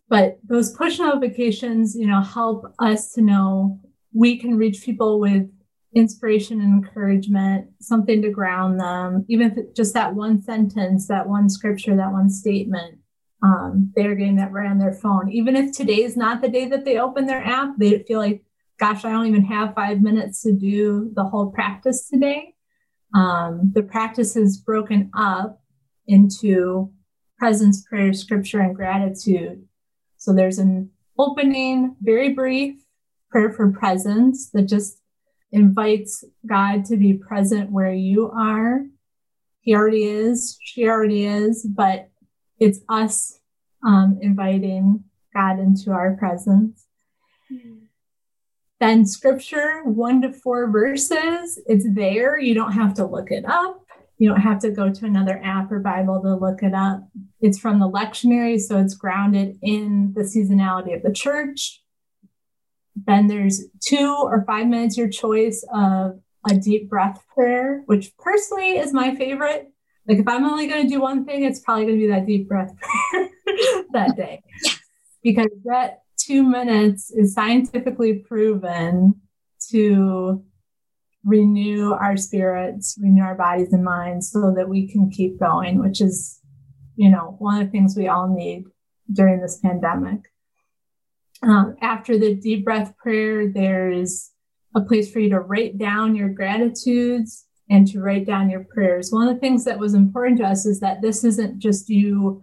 But 0.08 0.38
those 0.46 0.72
push 0.72 0.98
notifications, 0.98 1.94
you 1.96 2.06
know, 2.06 2.20
help 2.20 2.64
us 2.78 3.12
to 3.12 3.20
know 3.20 3.80
we 4.12 4.38
can 4.38 4.56
reach 4.56 4.82
people 4.82 5.20
with 5.20 5.48
inspiration 5.94 6.60
and 6.60 6.84
encouragement, 6.84 7.68
something 7.80 8.22
to 8.22 8.30
ground 8.30 8.78
them, 8.78 9.24
even 9.28 9.50
if 9.50 9.58
it's 9.58 9.76
just 9.76 9.94
that 9.94 10.14
one 10.14 10.42
sentence, 10.42 11.08
that 11.08 11.28
one 11.28 11.48
scripture, 11.48 11.96
that 11.96 12.12
one 12.12 12.30
statement. 12.30 12.98
Um, 13.42 13.92
they're 13.94 14.14
getting 14.14 14.36
that 14.36 14.52
right 14.52 14.70
on 14.70 14.78
their 14.78 14.94
phone. 14.94 15.30
Even 15.30 15.56
if 15.56 15.72
today 15.72 16.02
is 16.02 16.16
not 16.16 16.40
the 16.40 16.48
day 16.48 16.66
that 16.68 16.84
they 16.84 16.98
open 16.98 17.26
their 17.26 17.44
app, 17.44 17.76
they 17.78 18.02
feel 18.02 18.18
like, 18.18 18.42
gosh, 18.78 19.04
I 19.04 19.10
don't 19.10 19.26
even 19.26 19.44
have 19.44 19.74
five 19.74 20.00
minutes 20.02 20.42
to 20.42 20.52
do 20.52 21.12
the 21.14 21.24
whole 21.24 21.50
practice 21.50 22.08
today. 22.08 22.54
Um, 23.14 23.72
the 23.74 23.82
practice 23.82 24.36
is 24.36 24.58
broken 24.58 25.10
up 25.16 25.60
into 26.06 26.92
presence, 27.38 27.86
prayer, 27.86 28.12
scripture, 28.12 28.60
and 28.60 28.74
gratitude. 28.74 29.65
So 30.26 30.32
there's 30.32 30.58
an 30.58 30.90
opening, 31.16 31.94
very 32.02 32.32
brief 32.32 32.82
prayer 33.30 33.52
for 33.52 33.70
presence 33.70 34.50
that 34.50 34.62
just 34.62 34.98
invites 35.52 36.24
God 36.44 36.84
to 36.86 36.96
be 36.96 37.12
present 37.14 37.70
where 37.70 37.92
you 37.92 38.28
are. 38.32 38.86
He 39.60 39.76
already 39.76 40.02
is, 40.02 40.58
she 40.60 40.88
already 40.88 41.26
is, 41.26 41.64
but 41.64 42.08
it's 42.58 42.80
us 42.88 43.38
um, 43.86 44.18
inviting 44.20 45.04
God 45.32 45.60
into 45.60 45.92
our 45.92 46.16
presence. 46.16 46.86
Then 48.80 49.06
scripture, 49.06 49.82
one 49.84 50.22
to 50.22 50.32
four 50.32 50.68
verses, 50.72 51.60
it's 51.68 51.86
there. 51.94 52.36
You 52.36 52.54
don't 52.54 52.72
have 52.72 52.94
to 52.94 53.06
look 53.06 53.30
it 53.30 53.44
up. 53.44 53.85
You 54.18 54.30
don't 54.30 54.40
have 54.40 54.60
to 54.60 54.70
go 54.70 54.90
to 54.90 55.04
another 55.04 55.40
app 55.44 55.70
or 55.70 55.78
Bible 55.78 56.20
to 56.22 56.34
look 56.34 56.62
it 56.62 56.74
up. 56.74 57.06
It's 57.40 57.58
from 57.58 57.78
the 57.78 57.88
lectionary, 57.88 58.58
so 58.58 58.78
it's 58.78 58.94
grounded 58.94 59.58
in 59.62 60.12
the 60.14 60.22
seasonality 60.22 60.96
of 60.96 61.02
the 61.02 61.12
church. 61.12 61.82
Then 63.06 63.26
there's 63.26 63.66
two 63.86 64.16
or 64.18 64.42
five 64.46 64.66
minutes, 64.66 64.96
your 64.96 65.10
choice 65.10 65.64
of 65.72 66.18
a 66.48 66.54
deep 66.54 66.88
breath 66.88 67.22
prayer, 67.34 67.82
which 67.86 68.16
personally 68.16 68.78
is 68.78 68.92
my 68.92 69.14
favorite 69.14 69.70
Like 70.08 70.18
if 70.18 70.28
I'm 70.28 70.44
only 70.44 70.66
going 70.66 70.84
to 70.84 70.88
do 70.88 71.00
one 71.00 71.24
thing, 71.24 71.44
it's 71.44 71.60
probably 71.60 71.84
going 71.84 71.98
to 71.98 72.06
be 72.06 72.12
that 72.12 72.26
deep 72.26 72.48
breath 72.48 72.74
prayer 73.10 73.28
that 73.92 74.16
day. 74.16 74.42
Because 75.22 75.50
that 75.64 76.02
two 76.18 76.42
minutes 76.42 77.10
is 77.10 77.34
scientifically 77.34 78.14
proven 78.14 79.20
to 79.70 80.44
renew 81.26 81.92
our 81.92 82.16
spirits, 82.16 82.96
renew 83.02 83.22
our 83.22 83.34
bodies 83.34 83.72
and 83.72 83.84
minds 83.84 84.30
so 84.30 84.54
that 84.56 84.68
we 84.68 84.88
can 84.88 85.10
keep 85.10 85.38
going, 85.40 85.80
which 85.80 86.00
is, 86.00 86.40
you 86.94 87.10
know, 87.10 87.34
one 87.38 87.60
of 87.60 87.66
the 87.66 87.70
things 87.70 87.96
we 87.96 88.06
all 88.06 88.32
need 88.32 88.64
during 89.12 89.40
this 89.40 89.58
pandemic. 89.58 90.20
Um, 91.42 91.76
after 91.82 92.16
the 92.16 92.36
deep 92.36 92.64
breath 92.64 92.96
prayer, 92.96 93.52
there's 93.52 94.30
a 94.74 94.80
place 94.80 95.12
for 95.12 95.18
you 95.18 95.30
to 95.30 95.40
write 95.40 95.76
down 95.76 96.14
your 96.14 96.28
gratitudes 96.28 97.44
and 97.68 97.88
to 97.88 98.00
write 98.00 98.24
down 98.24 98.48
your 98.48 98.64
prayers. 98.64 99.10
One 99.10 99.26
of 99.26 99.34
the 99.34 99.40
things 99.40 99.64
that 99.64 99.80
was 99.80 99.94
important 99.94 100.38
to 100.38 100.44
us 100.44 100.64
is 100.64 100.78
that 100.80 101.02
this 101.02 101.24
isn't 101.24 101.58
just 101.58 101.88
you 101.88 102.42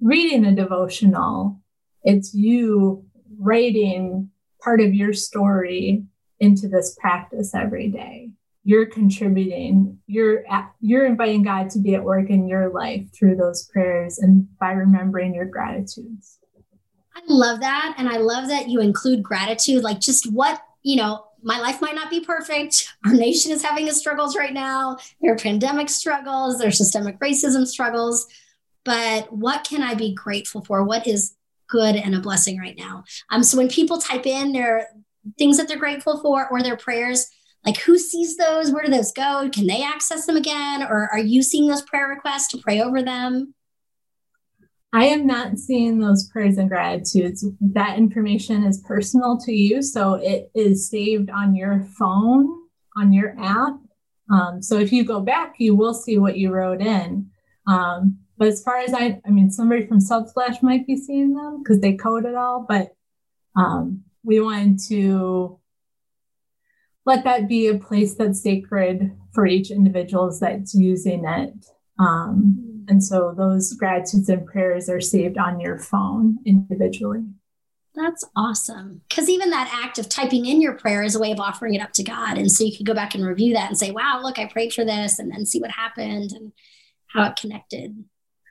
reading 0.00 0.44
a 0.44 0.54
devotional, 0.54 1.60
it's 2.02 2.34
you 2.34 3.04
writing 3.38 4.30
part 4.60 4.80
of 4.80 4.92
your 4.92 5.12
story 5.12 6.04
into 6.44 6.68
this 6.68 6.96
practice 7.00 7.54
every 7.54 7.88
day. 7.88 8.30
You're 8.62 8.86
contributing, 8.86 9.98
you're 10.06 10.46
at, 10.50 10.72
you're 10.80 11.04
inviting 11.04 11.42
God 11.42 11.70
to 11.70 11.78
be 11.78 11.94
at 11.94 12.04
work 12.04 12.30
in 12.30 12.48
your 12.48 12.70
life 12.70 13.12
through 13.12 13.36
those 13.36 13.64
prayers 13.64 14.18
and 14.18 14.46
by 14.58 14.72
remembering 14.72 15.34
your 15.34 15.46
gratitudes. 15.46 16.38
I 17.16 17.20
love 17.28 17.60
that 17.60 17.94
and 17.98 18.08
I 18.08 18.16
love 18.16 18.48
that 18.48 18.68
you 18.68 18.80
include 18.80 19.22
gratitude 19.22 19.82
like 19.82 20.00
just 20.00 20.32
what, 20.32 20.62
you 20.82 20.96
know, 20.96 21.24
my 21.42 21.60
life 21.60 21.80
might 21.82 21.94
not 21.94 22.10
be 22.10 22.20
perfect. 22.20 22.92
Our 23.04 23.12
nation 23.12 23.52
is 23.52 23.62
having 23.62 23.86
its 23.86 23.98
struggles 23.98 24.36
right 24.36 24.52
now. 24.52 24.96
There 25.20 25.32
are 25.32 25.36
pandemic 25.36 25.90
struggles, 25.90 26.58
there 26.58 26.68
are 26.68 26.72
systemic 26.72 27.18
racism 27.20 27.66
struggles. 27.66 28.26
But 28.84 29.32
what 29.32 29.64
can 29.64 29.82
I 29.82 29.94
be 29.94 30.14
grateful 30.14 30.62
for? 30.62 30.84
What 30.84 31.06
is 31.06 31.36
good 31.68 31.96
and 31.96 32.14
a 32.14 32.20
blessing 32.20 32.58
right 32.58 32.76
now? 32.76 33.04
Um, 33.30 33.42
so 33.42 33.56
when 33.56 33.68
people 33.68 33.98
type 33.98 34.26
in 34.26 34.52
their 34.52 34.88
things 35.38 35.56
that 35.56 35.68
they're 35.68 35.78
grateful 35.78 36.20
for 36.20 36.48
or 36.50 36.62
their 36.62 36.76
prayers, 36.76 37.26
like 37.64 37.78
who 37.78 37.98
sees 37.98 38.36
those? 38.36 38.70
Where 38.70 38.84
do 38.84 38.90
those 38.90 39.12
go? 39.12 39.48
Can 39.52 39.66
they 39.66 39.82
access 39.82 40.26
them 40.26 40.36
again? 40.36 40.82
Or 40.82 41.08
are 41.10 41.18
you 41.18 41.42
seeing 41.42 41.68
those 41.68 41.82
prayer 41.82 42.08
requests 42.08 42.48
to 42.48 42.58
pray 42.58 42.80
over 42.80 43.02
them? 43.02 43.54
I 44.92 45.06
am 45.06 45.26
not 45.26 45.58
seeing 45.58 45.98
those 45.98 46.28
prayers 46.28 46.56
and 46.56 46.68
gratitudes. 46.68 47.44
That 47.60 47.98
information 47.98 48.62
is 48.62 48.80
personal 48.86 49.38
to 49.38 49.52
you. 49.52 49.82
So 49.82 50.14
it 50.14 50.52
is 50.54 50.88
saved 50.88 51.30
on 51.30 51.56
your 51.56 51.84
phone, 51.98 52.48
on 52.96 53.12
your 53.12 53.34
app. 53.40 53.74
Um, 54.30 54.62
so 54.62 54.78
if 54.78 54.92
you 54.92 55.04
go 55.04 55.20
back, 55.20 55.56
you 55.58 55.74
will 55.74 55.94
see 55.94 56.18
what 56.18 56.36
you 56.36 56.52
wrote 56.52 56.80
in. 56.80 57.28
Um, 57.66 58.18
but 58.38 58.48
as 58.48 58.62
far 58.62 58.78
as 58.78 58.94
I, 58.94 59.20
I 59.26 59.30
mean, 59.30 59.50
somebody 59.50 59.84
from 59.86 59.98
Subsplash 59.98 60.62
might 60.62 60.86
be 60.86 60.96
seeing 60.96 61.34
them 61.34 61.62
because 61.62 61.80
they 61.80 61.94
code 61.94 62.24
it 62.24 62.36
all, 62.36 62.64
but 62.68 62.94
um, 63.56 64.04
we 64.24 64.40
wanted 64.40 64.80
to 64.88 65.60
let 67.06 67.24
that 67.24 67.48
be 67.48 67.68
a 67.68 67.78
place 67.78 68.14
that's 68.14 68.42
sacred 68.42 69.12
for 69.32 69.46
each 69.46 69.70
individual 69.70 70.34
that's 70.40 70.74
using 70.74 71.24
it. 71.26 71.66
Um, 71.98 72.84
and 72.88 73.04
so 73.04 73.34
those 73.36 73.72
gratitudes 73.74 74.28
and 74.28 74.46
prayers 74.46 74.88
are 74.88 75.00
saved 75.00 75.38
on 75.38 75.60
your 75.60 75.78
phone 75.78 76.38
individually. 76.44 77.24
That's 77.94 78.24
awesome. 78.34 79.02
Because 79.08 79.28
even 79.28 79.50
that 79.50 79.70
act 79.72 79.98
of 79.98 80.08
typing 80.08 80.46
in 80.46 80.60
your 80.60 80.72
prayer 80.72 81.02
is 81.02 81.14
a 81.14 81.20
way 81.20 81.30
of 81.30 81.38
offering 81.38 81.74
it 81.74 81.80
up 81.80 81.92
to 81.92 82.02
God. 82.02 82.38
And 82.38 82.50
so 82.50 82.64
you 82.64 82.76
can 82.76 82.84
go 82.84 82.94
back 82.94 83.14
and 83.14 83.24
review 83.24 83.54
that 83.54 83.68
and 83.68 83.78
say, 83.78 83.92
wow, 83.92 84.20
look, 84.22 84.38
I 84.38 84.46
prayed 84.46 84.72
for 84.72 84.84
this, 84.84 85.20
and 85.20 85.30
then 85.30 85.46
see 85.46 85.60
what 85.60 85.70
happened 85.70 86.32
and 86.32 86.52
how 87.06 87.24
it 87.28 87.36
connected. 87.36 88.04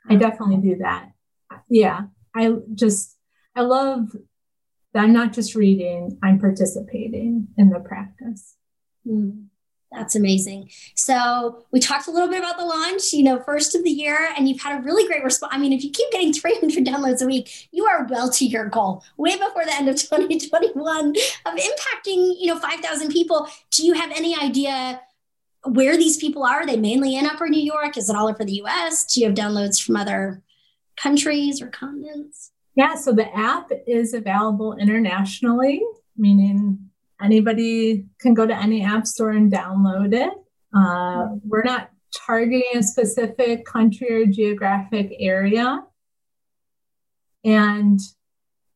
I 0.08 0.16
definitely 0.16 0.56
do 0.56 0.76
that. 0.76 1.10
Yeah. 1.68 2.04
I 2.34 2.54
just, 2.74 3.18
I 3.54 3.60
love 3.60 4.08
I'm 5.00 5.12
not 5.12 5.32
just 5.32 5.54
reading, 5.54 6.18
I'm 6.22 6.38
participating 6.38 7.48
in 7.56 7.70
the 7.70 7.80
practice. 7.80 8.56
Mm. 9.06 9.46
That's 9.94 10.16
amazing. 10.16 10.70
So 10.96 11.64
we 11.70 11.78
talked 11.78 12.08
a 12.08 12.10
little 12.10 12.28
bit 12.28 12.40
about 12.40 12.56
the 12.56 12.64
launch, 12.64 13.12
you 13.12 13.22
know, 13.22 13.40
first 13.40 13.74
of 13.74 13.84
the 13.84 13.90
year, 13.90 14.30
and 14.36 14.48
you've 14.48 14.60
had 14.60 14.80
a 14.80 14.82
really 14.82 15.06
great 15.06 15.22
response. 15.22 15.52
I 15.54 15.58
mean, 15.58 15.72
if 15.72 15.84
you 15.84 15.90
keep 15.90 16.10
getting 16.10 16.32
300 16.32 16.84
downloads 16.84 17.22
a 17.22 17.26
week, 17.26 17.68
you 17.70 17.84
are 17.84 18.06
well 18.10 18.30
to 18.30 18.44
your 18.44 18.66
goal 18.66 19.04
way 19.16 19.36
before 19.36 19.64
the 19.64 19.74
end 19.74 19.88
of 19.88 19.96
2021 20.00 21.10
of 21.46 21.54
impacting, 21.54 22.34
you 22.40 22.46
know, 22.46 22.58
5,000 22.58 23.10
people. 23.10 23.48
Do 23.70 23.86
you 23.86 23.94
have 23.94 24.10
any 24.10 24.36
idea 24.36 25.00
where 25.64 25.96
these 25.96 26.16
people 26.16 26.44
are? 26.44 26.60
Are 26.60 26.66
they 26.66 26.76
mainly 26.76 27.16
in 27.16 27.26
Upper 27.26 27.48
New 27.48 27.62
York? 27.62 27.96
Is 27.96 28.10
it 28.10 28.16
all 28.16 28.28
over 28.28 28.44
the 28.44 28.62
US? 28.64 29.04
Do 29.06 29.20
you 29.20 29.26
have 29.26 29.36
downloads 29.36 29.80
from 29.82 29.96
other 29.96 30.42
countries 30.96 31.62
or 31.62 31.68
continents? 31.68 32.50
Yeah, 32.76 32.96
so 32.96 33.12
the 33.12 33.32
app 33.36 33.70
is 33.86 34.14
available 34.14 34.76
internationally, 34.76 35.82
meaning 36.16 36.90
anybody 37.22 38.06
can 38.20 38.34
go 38.34 38.46
to 38.46 38.56
any 38.56 38.84
app 38.84 39.06
store 39.06 39.30
and 39.30 39.52
download 39.52 40.12
it. 40.12 40.32
Uh, 40.76 41.36
we're 41.46 41.62
not 41.62 41.90
targeting 42.26 42.64
a 42.74 42.82
specific 42.82 43.64
country 43.64 44.22
or 44.22 44.26
geographic 44.26 45.14
area. 45.20 45.80
And 47.44 48.00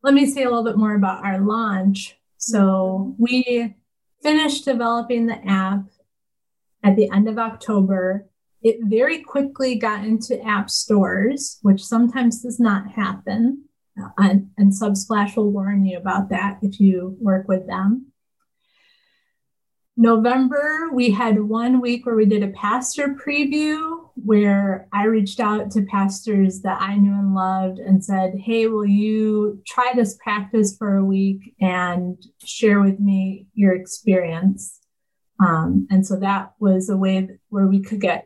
let 0.03 0.15
me 0.15 0.27
say 0.27 0.43
a 0.43 0.49
little 0.49 0.65
bit 0.65 0.77
more 0.77 0.95
about 0.95 1.25
our 1.25 1.41
launch. 1.41 2.17
So 2.37 3.17
we 3.19 3.75
finished 4.23 4.65
developing 4.65 5.27
the 5.27 5.45
app 5.45 5.87
at 6.85 6.95
the 6.95 7.11
end 7.11 7.29
of 7.29 7.39
October. 7.39 8.27
It 8.63 8.79
very 8.83 9.23
quickly 9.23 9.77
got 9.77 10.05
into 10.05 10.43
app 10.45 10.71
stores, 10.71 11.59
which 11.63 11.85
sometimes 11.85 12.43
does 12.43 12.61
not 12.61 12.93
happen. 12.93 13.68
And, 14.17 14.51
and 14.57 14.73
Subsplash 14.73 15.37
will 15.37 15.51
warn 15.51 15.85
you 15.85 15.99
about 15.99 16.31
that 16.31 16.59
if 16.63 16.81
you 16.81 17.17
work 17.21 17.49
with 17.49 17.67
them. 17.67 18.13
November, 19.97 20.91
we 20.93 21.11
had 21.11 21.43
one 21.43 21.81
week 21.81 22.07
where 22.07 22.15
we 22.15 22.25
did 22.25 22.45
a 22.45 22.53
pastor 22.53 23.17
preview 23.17 24.09
where 24.15 24.87
I 24.93 25.07
reached 25.07 25.41
out 25.41 25.73
to 25.73 25.83
pastors 25.83 26.63
that 26.63 26.81
I 26.81 26.97
knew 26.97 27.13
and 27.13 27.35
loved 27.35 27.81
and 27.81 28.05
said, 28.05 28.35
Hey, 28.39 28.69
will 28.69 28.87
you 28.87 29.61
try 29.67 29.93
this 29.97 30.17
practice 30.23 30.77
for 30.77 30.97
a 30.97 31.05
week 31.05 31.55
and 31.61 32.17
share 32.45 32.81
with 32.81 33.01
me 33.01 33.47
your 33.55 33.75
experience? 33.75 34.79
Um, 35.45 35.89
and 35.91 36.07
so 36.07 36.17
that 36.17 36.53
was 36.61 36.89
a 36.89 36.97
way 36.97 37.31
where 37.49 37.67
we 37.67 37.81
could 37.81 38.01
get 38.01 38.25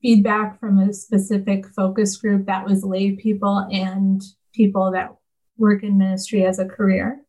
feedback 0.00 0.58
from 0.58 0.78
a 0.78 0.92
specific 0.92 1.66
focus 1.68 2.16
group 2.16 2.46
that 2.46 2.66
was 2.66 2.82
lay 2.84 3.12
people 3.12 3.66
and 3.70 4.22
people 4.52 4.92
that 4.92 5.14
work 5.56 5.82
in 5.82 5.98
ministry 5.98 6.44
as 6.44 6.58
a 6.58 6.66
career. 6.66 7.22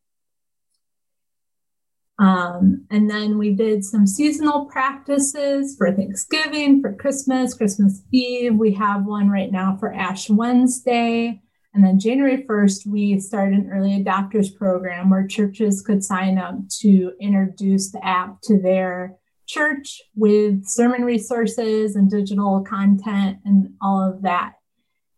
Um, 2.20 2.86
and 2.92 3.10
then 3.10 3.38
we 3.38 3.54
did 3.54 3.84
some 3.84 4.06
seasonal 4.06 4.66
practices 4.66 5.76
for 5.76 5.92
Thanksgiving, 5.92 6.82
for 6.82 6.94
Christmas, 6.94 7.54
Christmas 7.54 8.02
Eve. 8.12 8.56
We 8.56 8.74
have 8.76 9.06
one 9.06 9.30
right 9.30 9.52
now 9.52 9.78
for 9.80 9.94
Ash 9.94 10.30
Wednesday. 10.30 11.42
And 11.74 11.84
then 11.84 12.00
January 12.00 12.46
1st, 12.48 12.86
we 12.86 13.20
started 13.20 13.58
an 13.58 13.72
early 13.72 14.04
adopters 14.04 14.56
program 14.56 15.10
where 15.10 15.26
churches 15.26 15.82
could 15.82 16.04
sign 16.04 16.38
up 16.38 16.56
to 16.82 17.14
introduce 17.20 17.92
the 17.92 18.06
app 18.06 18.42
to 18.44 18.62
their 18.62 19.16
church 19.48 20.02
with 20.16 20.66
sermon 20.66 21.04
resources 21.04 21.96
and 21.96 22.12
digital 22.12 22.62
content 22.62 23.40
and 23.44 23.74
all 23.82 24.02
of 24.02 24.22
that. 24.22 24.54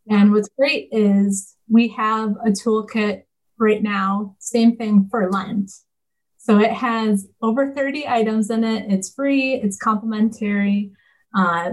And 0.09 0.31
what's 0.31 0.49
great 0.57 0.89
is 0.91 1.55
we 1.69 1.87
have 1.89 2.31
a 2.45 2.49
toolkit 2.49 3.23
right 3.57 3.81
now, 3.81 4.35
same 4.39 4.75
thing 4.75 5.07
for 5.09 5.31
Lent. 5.31 5.71
So 6.37 6.59
it 6.59 6.71
has 6.71 7.27
over 7.41 7.73
30 7.73 8.07
items 8.07 8.49
in 8.49 8.63
it. 8.63 8.91
It's 8.91 9.11
free, 9.13 9.55
it's 9.55 9.77
complimentary. 9.77 10.91
Uh, 11.35 11.71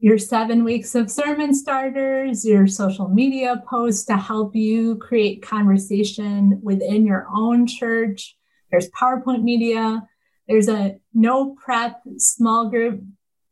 your 0.00 0.18
seven 0.18 0.64
weeks 0.64 0.94
of 0.94 1.10
sermon 1.10 1.54
starters, 1.54 2.44
your 2.44 2.66
social 2.66 3.08
media 3.08 3.62
posts 3.68 4.04
to 4.06 4.16
help 4.16 4.54
you 4.54 4.96
create 4.96 5.42
conversation 5.42 6.60
within 6.62 7.04
your 7.04 7.26
own 7.34 7.66
church. 7.66 8.36
There's 8.70 8.90
PowerPoint 8.90 9.42
media. 9.42 10.06
There's 10.46 10.68
a 10.68 10.98
no 11.14 11.54
prep 11.54 12.00
small 12.16 12.70
group 12.70 13.02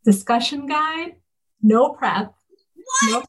discussion 0.04 0.66
guide. 0.66 1.16
No 1.62 1.90
prep. 1.90 2.32
What? 3.00 3.12
No, 3.12 3.22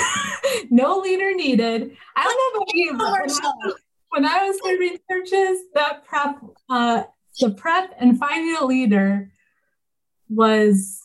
no 0.70 0.98
leader 0.98 1.34
needed. 1.34 1.96
I 2.16 2.24
don't 2.24 2.54
know 2.54 2.62
about 2.62 2.74
you, 2.74 2.96
but 2.96 3.74
when 4.10 4.24
I 4.26 4.44
was 4.44 4.58
serving 4.62 4.98
churches, 5.10 5.60
that 5.74 6.04
prep, 6.04 6.38
uh, 6.68 7.04
the 7.40 7.50
prep 7.50 7.94
and 7.98 8.18
finding 8.18 8.56
a 8.56 8.64
leader 8.64 9.32
was 10.28 11.00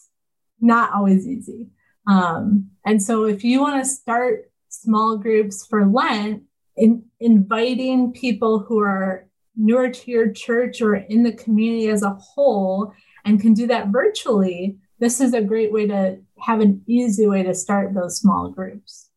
not 0.59 0.93
always 0.93 1.27
easy. 1.27 1.67
Um, 2.07 2.71
and 2.85 3.01
so 3.01 3.25
if 3.25 3.43
you 3.43 3.61
want 3.61 3.83
to 3.83 3.89
start 3.89 4.51
small 4.69 5.17
groups 5.17 5.65
for 5.65 5.85
Lent, 5.85 6.43
in, 6.75 7.03
inviting 7.19 8.11
people 8.11 8.59
who 8.59 8.79
are 8.79 9.27
newer 9.55 9.89
to 9.89 10.11
your 10.11 10.31
church 10.31 10.81
or 10.81 10.95
in 10.95 11.23
the 11.23 11.31
community 11.31 11.89
as 11.89 12.03
a 12.03 12.11
whole 12.11 12.93
and 13.25 13.41
can 13.41 13.53
do 13.53 13.67
that 13.67 13.87
virtually, 13.87 14.77
this 14.99 15.21
is 15.21 15.33
a 15.33 15.41
great 15.41 15.71
way 15.71 15.87
to 15.87 16.19
have 16.39 16.59
an 16.59 16.81
easy 16.87 17.27
way 17.27 17.43
to 17.43 17.53
start 17.53 17.93
those 17.93 18.17
small 18.17 18.49
groups. 18.49 19.09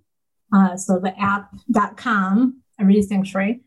Uh, 0.54 0.78
so 0.78 1.00
the 1.00 1.20
app.com, 1.20 2.62
Everyday 2.80 3.02
Sanctuary. 3.02 3.62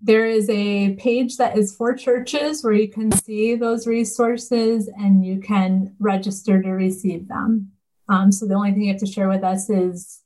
There 0.00 0.26
is 0.26 0.48
a 0.48 0.94
page 0.94 1.36
that 1.36 1.58
is 1.58 1.76
for 1.76 1.94
churches 1.94 2.64
where 2.64 2.72
you 2.72 2.88
can 2.88 3.12
see 3.12 3.54
those 3.54 3.86
resources 3.86 4.88
and 4.88 5.22
you 5.24 5.40
can 5.40 5.94
register 5.98 6.62
to 6.62 6.70
receive 6.70 7.28
them. 7.28 7.72
Um, 8.08 8.32
so 8.32 8.46
the 8.46 8.54
only 8.54 8.72
thing 8.72 8.84
you 8.84 8.92
have 8.92 9.00
to 9.00 9.06
share 9.06 9.28
with 9.28 9.44
us 9.44 9.68
is 9.68 10.22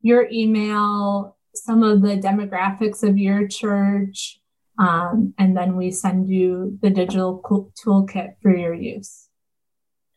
your 0.00 0.28
email, 0.32 1.36
some 1.54 1.82
of 1.82 2.00
the 2.02 2.16
demographics 2.16 3.06
of 3.06 3.18
your 3.18 3.46
church, 3.46 4.40
um, 4.78 5.34
and 5.38 5.56
then 5.56 5.76
we 5.76 5.90
send 5.90 6.28
you 6.28 6.78
the 6.82 6.90
digital 6.90 7.42
toolkit 7.42 8.34
for 8.40 8.56
your 8.56 8.74
use. 8.74 9.28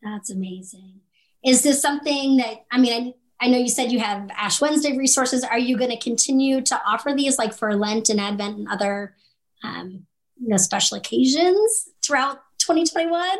That's 0.02 0.30
amazing. 0.30 1.02
Is 1.44 1.64
this 1.64 1.82
something 1.82 2.38
that, 2.38 2.66
I 2.72 2.80
mean, 2.80 3.16
I, 3.40 3.46
I 3.46 3.50
know 3.50 3.58
you 3.58 3.70
said 3.70 3.92
you 3.92 4.00
have 4.00 4.30
Ash 4.36 4.62
Wednesday 4.62 4.98
resources. 4.98 5.44
Are 5.44 5.60
you 5.60 5.78
going 5.78 5.92
to 5.92 6.00
continue 6.00 6.62
to 6.62 6.82
offer 6.86 7.14
these 7.14 7.38
like 7.38 7.54
for 7.54 7.76
Lent 7.76 8.10
and 8.10 8.20
Advent 8.20 8.58
and 8.58 8.68
other 8.68 9.16
um, 9.64 10.06
you 10.40 10.50
know, 10.50 10.58
special 10.58 10.98
occasions 10.98 11.90
throughout 12.04 12.38
2021? 12.60 13.38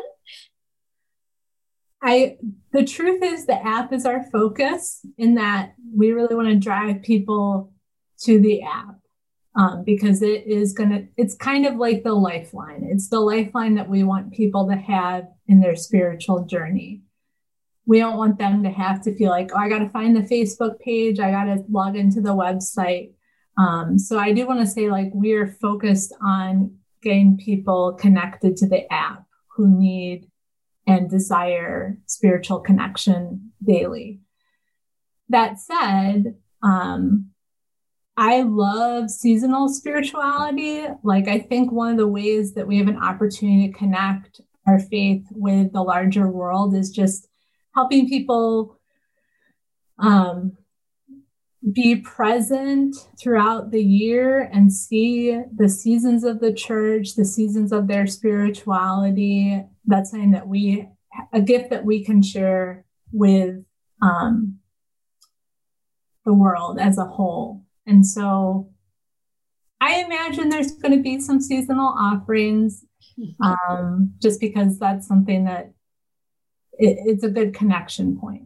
I 2.02 2.36
the 2.72 2.84
truth 2.84 3.22
is 3.22 3.46
the 3.46 3.60
app 3.60 3.92
is 3.92 4.04
our 4.04 4.22
focus 4.30 5.04
in 5.16 5.36
that 5.36 5.74
we 5.94 6.12
really 6.12 6.36
want 6.36 6.48
to 6.48 6.56
drive 6.56 7.02
people 7.02 7.72
to 8.20 8.38
the 8.38 8.62
app 8.62 8.96
um, 9.56 9.84
because 9.84 10.22
it 10.22 10.46
is 10.46 10.72
going 10.72 10.90
to, 10.90 11.06
it's 11.16 11.34
kind 11.34 11.66
of 11.66 11.76
like 11.76 12.02
the 12.02 12.12
lifeline. 12.12 12.86
It's 12.90 13.08
the 13.08 13.20
lifeline 13.20 13.74
that 13.76 13.88
we 13.88 14.02
want 14.02 14.32
people 14.32 14.68
to 14.68 14.76
have 14.76 15.28
in 15.48 15.60
their 15.60 15.76
spiritual 15.76 16.44
journey. 16.44 17.02
We 17.86 17.98
don't 17.98 18.18
want 18.18 18.38
them 18.38 18.62
to 18.64 18.70
have 18.70 19.00
to 19.02 19.14
feel 19.16 19.30
like, 19.30 19.50
oh, 19.54 19.58
I 19.58 19.68
got 19.68 19.78
to 19.78 19.88
find 19.88 20.14
the 20.14 20.20
Facebook 20.20 20.78
page, 20.80 21.20
I 21.20 21.30
got 21.30 21.44
to 21.44 21.64
log 21.70 21.96
into 21.96 22.20
the 22.20 22.34
website. 22.34 23.12
Um, 23.56 23.98
so 23.98 24.18
I 24.18 24.32
do 24.32 24.46
want 24.46 24.60
to 24.60 24.66
say, 24.66 24.90
like, 24.90 25.10
we 25.14 25.32
are 25.32 25.46
focused 25.46 26.14
on 26.20 26.76
getting 27.02 27.38
people 27.38 27.94
connected 27.94 28.56
to 28.58 28.68
the 28.68 28.92
app 28.92 29.24
who 29.56 29.68
need 29.68 30.28
and 30.86 31.08
desire 31.08 31.96
spiritual 32.06 32.60
connection 32.60 33.52
daily. 33.64 34.20
That 35.28 35.58
said, 35.58 36.36
um, 36.62 37.25
I 38.16 38.42
love 38.42 39.10
seasonal 39.10 39.68
spirituality. 39.68 40.86
Like, 41.02 41.28
I 41.28 41.38
think 41.38 41.70
one 41.70 41.92
of 41.92 41.98
the 41.98 42.08
ways 42.08 42.54
that 42.54 42.66
we 42.66 42.78
have 42.78 42.88
an 42.88 43.02
opportunity 43.02 43.70
to 43.70 43.78
connect 43.78 44.40
our 44.66 44.78
faith 44.78 45.26
with 45.30 45.72
the 45.72 45.82
larger 45.82 46.28
world 46.28 46.74
is 46.74 46.90
just 46.90 47.28
helping 47.74 48.08
people 48.08 48.78
um, 49.98 50.56
be 51.72 51.96
present 51.96 52.96
throughout 53.20 53.70
the 53.70 53.82
year 53.82 54.48
and 54.52 54.72
see 54.72 55.40
the 55.54 55.68
seasons 55.68 56.24
of 56.24 56.40
the 56.40 56.52
church, 56.52 57.16
the 57.16 57.24
seasons 57.24 57.70
of 57.70 57.86
their 57.86 58.06
spirituality. 58.06 59.62
That's 59.84 60.10
something 60.10 60.30
that 60.30 60.48
we, 60.48 60.88
a 61.32 61.40
gift 61.42 61.70
that 61.70 61.84
we 61.84 62.02
can 62.04 62.22
share 62.22 62.84
with 63.12 63.62
um, 64.00 64.58
the 66.24 66.32
world 66.32 66.78
as 66.80 66.98
a 66.98 67.04
whole. 67.04 67.65
And 67.86 68.04
so 68.06 68.70
I 69.80 70.00
imagine 70.00 70.48
there's 70.48 70.72
going 70.72 70.96
to 70.96 71.02
be 71.02 71.20
some 71.20 71.40
seasonal 71.40 71.94
offerings 71.98 72.84
um, 73.40 74.12
just 74.20 74.40
because 74.40 74.78
that's 74.78 75.06
something 75.06 75.44
that 75.44 75.72
it, 76.78 76.98
it's 77.04 77.24
a 77.24 77.30
good 77.30 77.54
connection 77.54 78.18
point. 78.18 78.44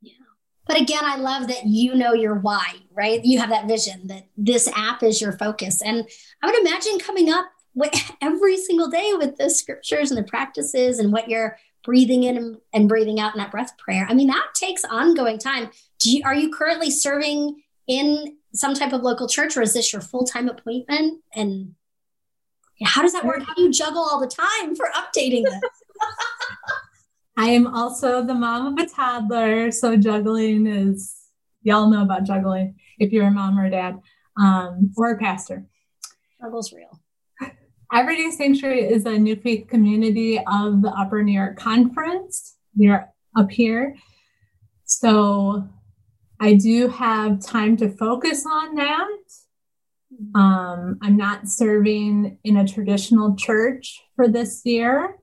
Yeah. 0.00 0.14
But 0.66 0.80
again, 0.80 1.04
I 1.04 1.16
love 1.16 1.48
that 1.48 1.66
you 1.66 1.94
know 1.94 2.12
your 2.12 2.36
why, 2.36 2.74
right? 2.92 3.24
You 3.24 3.38
have 3.38 3.50
that 3.50 3.66
vision 3.66 4.06
that 4.08 4.26
this 4.36 4.68
app 4.74 5.02
is 5.02 5.20
your 5.20 5.32
focus. 5.32 5.82
And 5.82 6.08
I 6.42 6.46
would 6.46 6.58
imagine 6.58 6.98
coming 6.98 7.30
up 7.30 7.46
with 7.74 7.92
every 8.20 8.56
single 8.56 8.88
day 8.88 9.12
with 9.14 9.36
the 9.36 9.50
scriptures 9.50 10.10
and 10.10 10.18
the 10.18 10.28
practices 10.28 10.98
and 10.98 11.12
what 11.12 11.28
you're 11.28 11.58
breathing 11.84 12.24
in 12.24 12.36
and, 12.36 12.56
and 12.72 12.88
breathing 12.88 13.20
out 13.20 13.34
in 13.34 13.38
that 13.38 13.50
breath 13.50 13.76
prayer. 13.78 14.06
I 14.08 14.14
mean, 14.14 14.26
that 14.28 14.48
takes 14.54 14.84
ongoing 14.84 15.38
time. 15.38 15.70
Do 16.00 16.10
you, 16.10 16.22
are 16.24 16.34
you 16.34 16.52
currently 16.52 16.90
serving 16.90 17.62
in 17.86 18.37
some 18.54 18.74
type 18.74 18.92
of 18.92 19.02
local 19.02 19.28
church 19.28 19.56
or 19.56 19.62
is 19.62 19.74
this 19.74 19.92
your 19.92 20.02
full-time 20.02 20.48
appointment? 20.48 21.22
And 21.34 21.74
how 22.82 23.02
does 23.02 23.12
that 23.12 23.24
work? 23.24 23.42
How 23.46 23.54
do 23.54 23.62
you 23.62 23.72
juggle 23.72 24.02
all 24.02 24.20
the 24.20 24.26
time 24.26 24.74
for 24.74 24.90
updating 24.94 25.44
this? 25.44 25.60
I 27.36 27.50
am 27.50 27.66
also 27.66 28.24
the 28.24 28.34
mom 28.34 28.78
of 28.78 28.84
a 28.84 28.88
toddler 28.88 29.70
so 29.70 29.96
juggling 29.96 30.66
is 30.66 31.14
y'all 31.62 31.88
know 31.88 32.02
about 32.02 32.24
juggling 32.24 32.74
if 32.98 33.12
you're 33.12 33.28
a 33.28 33.30
mom 33.30 33.58
or 33.58 33.66
a 33.66 33.70
dad 33.70 34.00
um, 34.36 34.92
or 34.96 35.12
a 35.12 35.18
pastor. 35.18 35.64
Juggle's 36.40 36.72
real. 36.72 37.00
Everyday 37.92 38.30
sanctuary 38.30 38.82
is 38.82 39.06
a 39.06 39.18
new 39.18 39.34
faith 39.36 39.66
community 39.68 40.38
of 40.38 40.82
the 40.82 40.90
upper 40.90 41.22
new 41.22 41.32
york 41.32 41.56
conference. 41.58 42.56
We're 42.76 43.08
up 43.36 43.50
here. 43.50 43.96
So 44.84 45.68
I 46.40 46.54
do 46.54 46.88
have 46.88 47.40
time 47.40 47.76
to 47.78 47.90
focus 47.90 48.46
on 48.46 48.74
that. 48.76 49.08
Um, 50.34 50.98
I'm 51.02 51.16
not 51.16 51.48
serving 51.48 52.38
in 52.44 52.56
a 52.56 52.66
traditional 52.66 53.34
church 53.36 54.00
for 54.16 54.28
this 54.28 54.62
year. 54.64 55.16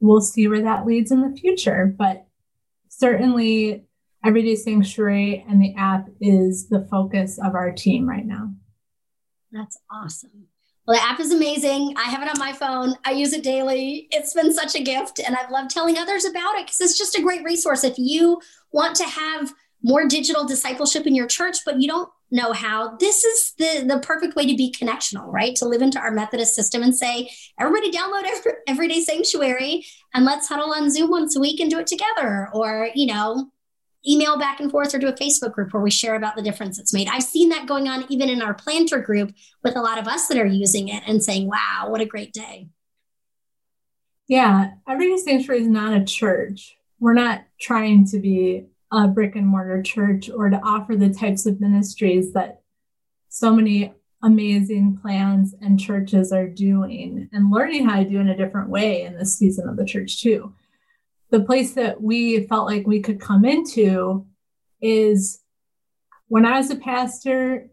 We'll 0.00 0.20
see 0.20 0.48
where 0.48 0.62
that 0.62 0.84
leads 0.84 1.10
in 1.10 1.22
the 1.22 1.36
future, 1.36 1.94
but 1.96 2.26
certainly 2.88 3.84
Everyday 4.24 4.56
Sanctuary 4.56 5.44
and 5.48 5.62
the 5.62 5.74
app 5.76 6.08
is 6.20 6.68
the 6.68 6.86
focus 6.90 7.38
of 7.38 7.54
our 7.54 7.72
team 7.72 8.08
right 8.08 8.26
now. 8.26 8.52
That's 9.52 9.78
awesome. 9.90 10.48
Well, 10.86 10.98
the 10.98 11.02
app 11.02 11.18
is 11.18 11.32
amazing. 11.32 11.94
I 11.96 12.04
have 12.04 12.22
it 12.22 12.28
on 12.28 12.38
my 12.38 12.52
phone. 12.52 12.94
I 13.06 13.12
use 13.12 13.32
it 13.32 13.42
daily. 13.42 14.06
It's 14.10 14.34
been 14.34 14.52
such 14.52 14.74
a 14.74 14.82
gift, 14.82 15.18
and 15.18 15.34
I've 15.34 15.50
loved 15.50 15.70
telling 15.70 15.96
others 15.96 16.26
about 16.26 16.56
it 16.56 16.66
because 16.66 16.80
it's 16.80 16.98
just 16.98 17.18
a 17.18 17.22
great 17.22 17.42
resource. 17.42 17.84
If 17.84 17.94
you 17.96 18.40
want 18.70 18.94
to 18.96 19.04
have 19.04 19.54
more 19.82 20.06
digital 20.06 20.46
discipleship 20.46 21.06
in 21.06 21.14
your 21.14 21.26
church, 21.26 21.58
but 21.64 21.80
you 21.80 21.88
don't 21.88 22.10
know 22.30 22.52
how, 22.52 22.96
this 22.96 23.24
is 23.24 23.54
the, 23.58 23.84
the 23.86 24.00
perfect 24.00 24.34
way 24.34 24.46
to 24.46 24.56
be 24.56 24.72
connectional, 24.72 25.30
right? 25.32 25.54
To 25.56 25.68
live 25.68 25.82
into 25.82 25.98
our 25.98 26.10
Methodist 26.10 26.54
system 26.54 26.82
and 26.82 26.96
say, 26.96 27.30
everybody 27.58 27.90
download 27.90 28.24
every, 28.24 28.52
Everyday 28.66 29.00
Sanctuary 29.00 29.86
and 30.14 30.24
let's 30.24 30.48
huddle 30.48 30.72
on 30.72 30.90
Zoom 30.90 31.10
once 31.10 31.36
a 31.36 31.40
week 31.40 31.60
and 31.60 31.70
do 31.70 31.78
it 31.78 31.86
together. 31.86 32.48
Or, 32.52 32.88
you 32.94 33.06
know, 33.06 33.50
email 34.06 34.38
back 34.38 34.60
and 34.60 34.70
forth 34.70 34.94
or 34.94 34.98
do 34.98 35.08
a 35.08 35.12
Facebook 35.12 35.52
group 35.52 35.72
where 35.72 35.82
we 35.82 35.90
share 35.90 36.14
about 36.14 36.36
the 36.36 36.42
difference 36.42 36.78
it's 36.78 36.92
made. 36.92 37.08
I've 37.08 37.22
seen 37.22 37.48
that 37.50 37.66
going 37.66 37.88
on 37.88 38.04
even 38.08 38.28
in 38.28 38.42
our 38.42 38.54
planter 38.54 39.00
group 39.00 39.32
with 39.62 39.76
a 39.76 39.80
lot 39.80 39.98
of 39.98 40.06
us 40.06 40.28
that 40.28 40.38
are 40.38 40.46
using 40.46 40.88
it 40.88 41.02
and 41.06 41.22
saying, 41.22 41.48
wow, 41.48 41.86
what 41.88 42.00
a 42.00 42.06
great 42.06 42.32
day. 42.32 42.68
Yeah, 44.26 44.72
Everyday 44.88 45.18
Sanctuary 45.18 45.62
is 45.62 45.68
not 45.68 45.94
a 45.94 46.04
church. 46.04 46.76
We're 46.98 47.14
not 47.14 47.44
trying 47.60 48.06
to 48.06 48.18
be 48.18 48.66
a 48.90 49.08
brick 49.08 49.36
and 49.36 49.46
mortar 49.46 49.82
church 49.82 50.30
or 50.30 50.48
to 50.48 50.60
offer 50.62 50.96
the 50.96 51.12
types 51.12 51.46
of 51.46 51.60
ministries 51.60 52.32
that 52.32 52.62
so 53.28 53.54
many 53.54 53.92
amazing 54.22 54.96
plans 55.02 55.54
and 55.60 55.78
churches 55.78 56.32
are 56.32 56.48
doing 56.48 57.28
and 57.32 57.50
learning 57.50 57.86
how 57.86 58.02
to 58.02 58.08
do 58.08 58.20
in 58.20 58.28
a 58.28 58.36
different 58.36 58.70
way 58.70 59.02
in 59.02 59.18
this 59.18 59.36
season 59.36 59.68
of 59.68 59.76
the 59.76 59.84
church 59.84 60.22
too 60.22 60.54
the 61.34 61.40
place 61.40 61.72
that 61.72 62.00
we 62.00 62.46
felt 62.46 62.64
like 62.64 62.86
we 62.86 63.00
could 63.00 63.20
come 63.20 63.44
into 63.44 64.24
is 64.80 65.40
when 66.28 66.46
I 66.46 66.58
was 66.58 66.70
a 66.70 66.76
pastor, 66.76 67.70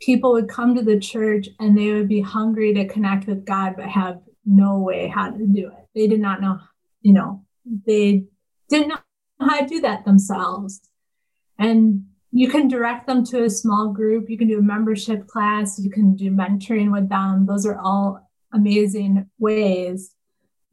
people 0.00 0.30
would 0.30 0.48
come 0.48 0.76
to 0.76 0.82
the 0.82 1.00
church 1.00 1.48
and 1.58 1.76
they 1.76 1.90
would 1.90 2.06
be 2.06 2.20
hungry 2.20 2.72
to 2.74 2.86
connect 2.86 3.26
with 3.26 3.44
God, 3.44 3.74
but 3.76 3.86
have 3.86 4.20
no 4.46 4.78
way 4.78 5.08
how 5.08 5.28
to 5.28 5.44
do 5.44 5.66
it. 5.66 5.86
They 5.92 6.06
did 6.06 6.20
not 6.20 6.40
know, 6.40 6.60
you 7.02 7.14
know, 7.14 7.44
they 7.84 8.26
didn't 8.68 8.90
know 8.90 8.98
how 9.40 9.58
to 9.58 9.66
do 9.66 9.80
that 9.80 10.04
themselves. 10.04 10.80
And 11.58 12.04
you 12.30 12.48
can 12.48 12.68
direct 12.68 13.08
them 13.08 13.24
to 13.26 13.42
a 13.42 13.50
small 13.50 13.92
group, 13.92 14.30
you 14.30 14.38
can 14.38 14.46
do 14.46 14.60
a 14.60 14.62
membership 14.62 15.26
class, 15.26 15.80
you 15.80 15.90
can 15.90 16.14
do 16.14 16.30
mentoring 16.30 16.92
with 16.92 17.08
them. 17.08 17.44
Those 17.44 17.66
are 17.66 17.80
all 17.80 18.30
amazing 18.52 19.28
ways 19.40 20.14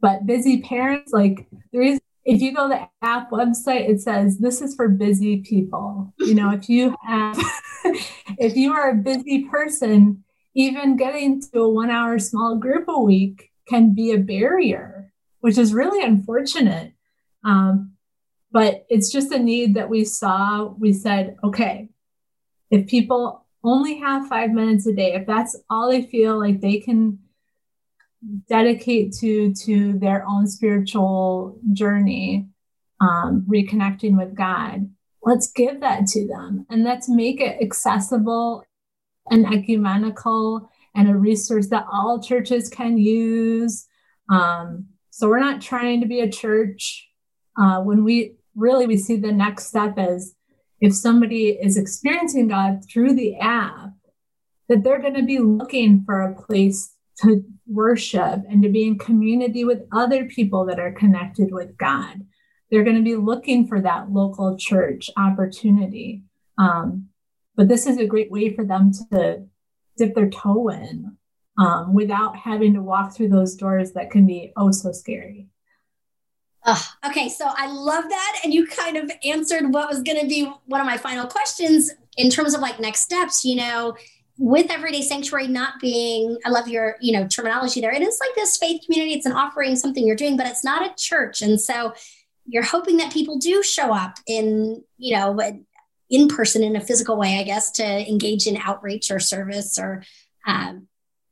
but 0.05 0.27
busy 0.27 0.61
parents, 0.61 1.11
like 1.11 1.47
there 1.73 1.81
is 1.81 1.99
if 2.25 2.39
you 2.39 2.53
go 2.53 2.69
to 2.69 2.75
the 2.75 3.07
app 3.07 3.31
website, 3.31 3.89
it 3.89 3.99
says 4.01 4.37
this 4.37 4.61
is 4.61 4.75
for 4.75 4.87
busy 4.87 5.37
people. 5.37 6.13
You 6.19 6.35
know, 6.35 6.51
if 6.51 6.69
you 6.69 6.95
have, 7.03 7.35
if 8.37 8.55
you 8.55 8.71
are 8.73 8.91
a 8.91 8.95
busy 8.95 9.45
person, 9.45 10.23
even 10.53 10.95
getting 10.95 11.41
to 11.41 11.61
a 11.61 11.69
one 11.69 11.89
hour 11.89 12.19
small 12.19 12.55
group 12.55 12.85
a 12.87 13.01
week 13.01 13.49
can 13.67 13.95
be 13.95 14.11
a 14.11 14.19
barrier, 14.19 15.11
which 15.39 15.57
is 15.57 15.73
really 15.73 16.05
unfortunate. 16.05 16.93
Um, 17.43 17.93
but 18.51 18.85
it's 18.89 19.11
just 19.11 19.31
a 19.31 19.39
need 19.39 19.73
that 19.73 19.89
we 19.89 20.05
saw. 20.05 20.65
We 20.65 20.93
said, 20.93 21.35
okay, 21.43 21.89
if 22.69 22.85
people 22.85 23.43
only 23.63 23.97
have 24.01 24.27
five 24.27 24.51
minutes 24.51 24.85
a 24.85 24.93
day, 24.93 25.15
if 25.15 25.25
that's 25.25 25.57
all 25.67 25.89
they 25.89 26.03
feel 26.03 26.37
like 26.37 26.61
they 26.61 26.79
can 26.79 27.17
dedicate 28.47 29.13
to 29.13 29.53
to 29.53 29.97
their 29.99 30.25
own 30.27 30.47
spiritual 30.47 31.59
journey 31.73 32.47
um, 33.01 33.45
reconnecting 33.49 34.17
with 34.17 34.35
god 34.35 34.89
let's 35.23 35.51
give 35.51 35.81
that 35.81 36.05
to 36.07 36.27
them 36.27 36.65
and 36.69 36.83
let's 36.83 37.09
make 37.09 37.41
it 37.41 37.61
accessible 37.61 38.63
and 39.29 39.45
ecumenical 39.45 40.69
and 40.95 41.09
a 41.09 41.15
resource 41.15 41.67
that 41.67 41.85
all 41.91 42.21
churches 42.21 42.69
can 42.69 42.97
use. 42.97 43.87
Um, 44.29 44.87
so 45.09 45.27
we're 45.27 45.39
not 45.39 45.61
trying 45.61 46.01
to 46.01 46.07
be 46.07 46.21
a 46.21 46.31
church. 46.31 47.09
Uh, 47.59 47.81
when 47.81 48.03
we 48.03 48.35
really 48.55 48.87
we 48.87 48.97
see 48.97 49.17
the 49.17 49.31
next 49.31 49.67
step 49.67 49.97
as 49.97 50.33
if 50.81 50.93
somebody 50.93 51.49
is 51.49 51.77
experiencing 51.77 52.47
god 52.47 52.81
through 52.89 53.13
the 53.13 53.35
app 53.37 53.91
that 54.67 54.83
they're 54.83 55.01
going 55.01 55.13
to 55.13 55.23
be 55.23 55.39
looking 55.39 56.03
for 56.05 56.21
a 56.21 56.35
place 56.35 56.93
to 57.21 57.43
worship 57.67 58.43
and 58.49 58.61
to 58.63 58.69
be 58.69 58.85
in 58.87 58.97
community 58.97 59.63
with 59.65 59.83
other 59.91 60.25
people 60.25 60.65
that 60.65 60.79
are 60.79 60.91
connected 60.91 61.51
with 61.51 61.77
God. 61.77 62.25
They're 62.69 62.83
going 62.83 62.97
to 62.97 63.03
be 63.03 63.15
looking 63.15 63.67
for 63.67 63.81
that 63.81 64.11
local 64.11 64.57
church 64.57 65.09
opportunity. 65.17 66.23
Um, 66.57 67.09
but 67.55 67.67
this 67.67 67.85
is 67.85 67.97
a 67.97 68.07
great 68.07 68.31
way 68.31 68.53
for 68.53 68.63
them 68.63 68.91
to 69.11 69.45
dip 69.97 70.15
their 70.15 70.29
toe 70.29 70.69
in 70.69 71.17
um, 71.57 71.93
without 71.93 72.35
having 72.35 72.73
to 72.73 72.81
walk 72.81 73.15
through 73.15 73.29
those 73.29 73.55
doors 73.55 73.93
that 73.93 74.11
can 74.11 74.27
be 74.27 74.51
oh 74.57 74.71
so 74.71 74.91
scary. 74.91 75.47
okay, 77.05 77.29
so 77.29 77.45
I 77.47 77.67
love 77.67 78.05
that. 78.09 78.39
And 78.43 78.53
you 78.53 78.65
kind 78.65 78.97
of 78.97 79.11
answered 79.23 79.71
what 79.71 79.87
was 79.87 80.01
going 80.01 80.19
to 80.19 80.27
be 80.27 80.51
one 80.65 80.81
of 80.81 80.87
my 80.87 80.97
final 80.97 81.27
questions 81.27 81.91
in 82.17 82.29
terms 82.29 82.53
of 82.53 82.61
like 82.61 82.79
next 82.79 83.01
steps. 83.01 83.45
You 83.45 83.57
know, 83.57 83.95
with 84.37 84.69
everyday 84.69 85.01
sanctuary 85.01 85.47
not 85.47 85.79
being 85.79 86.37
i 86.45 86.49
love 86.49 86.67
your 86.67 86.97
you 86.99 87.13
know 87.13 87.27
terminology 87.27 87.79
there. 87.79 87.93
It 87.93 88.01
is 88.01 88.19
like 88.19 88.35
this 88.35 88.57
faith 88.57 88.81
community. 88.85 89.13
It's 89.13 89.25
an 89.25 89.31
offering 89.31 89.75
something 89.75 90.05
you're 90.05 90.15
doing 90.15 90.37
but 90.37 90.47
it's 90.47 90.63
not 90.63 90.85
a 90.85 90.93
church. 90.97 91.41
And 91.41 91.59
so 91.59 91.93
you're 92.45 92.63
hoping 92.63 92.97
that 92.97 93.11
people 93.11 93.37
do 93.37 93.63
show 93.63 93.93
up 93.93 94.17
in 94.27 94.83
you 94.97 95.15
know 95.15 95.37
in 96.09 96.27
person 96.27 96.63
in 96.63 96.75
a 96.75 96.81
physical 96.81 97.17
way 97.17 97.39
i 97.39 97.43
guess 97.43 97.71
to 97.71 97.83
engage 97.83 98.45
in 98.45 98.57
outreach 98.57 99.09
or 99.09 99.19
service 99.19 99.79
or 99.79 100.03
um, 100.45 100.87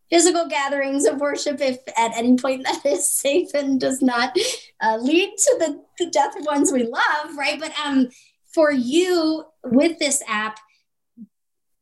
physical 0.09 0.47
gatherings 0.47 1.05
of 1.05 1.19
worship 1.19 1.61
if 1.61 1.77
at 1.97 2.15
any 2.15 2.35
point 2.37 2.63
that 2.63 2.81
is 2.85 3.09
safe 3.09 3.49
and 3.53 3.79
does 3.79 4.01
not 4.01 4.35
uh, 4.81 4.97
lead 4.97 5.33
to 5.37 5.55
the, 5.59 5.81
the 5.99 6.09
death 6.09 6.37
of 6.37 6.45
ones 6.45 6.71
we 6.71 6.83
love 6.83 7.37
right? 7.37 7.59
But 7.59 7.73
um 7.83 8.09
for 8.53 8.71
you 8.71 9.45
with 9.63 9.99
this 9.99 10.21
app 10.27 10.59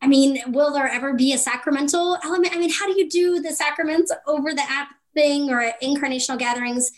I 0.01 0.07
mean, 0.07 0.41
will 0.47 0.73
there 0.73 0.87
ever 0.87 1.13
be 1.13 1.33
a 1.33 1.37
sacramental 1.37 2.17
element? 2.23 2.55
I 2.55 2.59
mean, 2.59 2.71
how 2.71 2.87
do 2.87 2.97
you 2.97 3.07
do 3.09 3.39
the 3.39 3.51
sacraments 3.51 4.11
over 4.25 4.53
the 4.53 4.63
app 4.67 4.89
thing 5.13 5.49
or 5.51 5.71
incarnational 5.81 6.39
gatherings? 6.39 6.91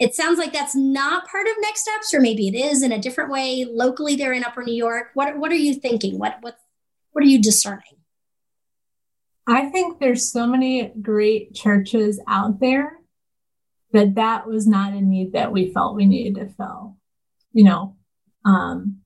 It 0.00 0.14
sounds 0.14 0.38
like 0.38 0.52
that's 0.52 0.74
not 0.74 1.28
part 1.28 1.46
of 1.46 1.52
next 1.60 1.82
steps, 1.82 2.12
or 2.12 2.20
maybe 2.20 2.48
it 2.48 2.54
is 2.54 2.82
in 2.82 2.90
a 2.90 2.98
different 2.98 3.30
way. 3.30 3.66
Locally, 3.70 4.16
they're 4.16 4.32
in 4.32 4.44
Upper 4.44 4.64
New 4.64 4.74
York. 4.74 5.10
What 5.14 5.36
what 5.38 5.52
are 5.52 5.56
you 5.56 5.74
thinking? 5.74 6.18
What 6.18 6.38
what 6.40 6.56
what 7.12 7.22
are 7.22 7.28
you 7.28 7.40
discerning? 7.40 7.98
I 9.46 9.66
think 9.66 9.98
there's 9.98 10.30
so 10.30 10.46
many 10.46 10.92
great 11.00 11.54
churches 11.54 12.20
out 12.26 12.60
there 12.60 12.98
that 13.92 14.14
that 14.14 14.46
was 14.46 14.66
not 14.66 14.92
a 14.92 15.00
need 15.00 15.32
that 15.32 15.52
we 15.52 15.72
felt 15.72 15.96
we 15.96 16.06
needed 16.06 16.36
to 16.36 16.54
fill. 16.54 16.96
You 17.52 17.64
know, 17.64 17.96
um, 18.44 19.00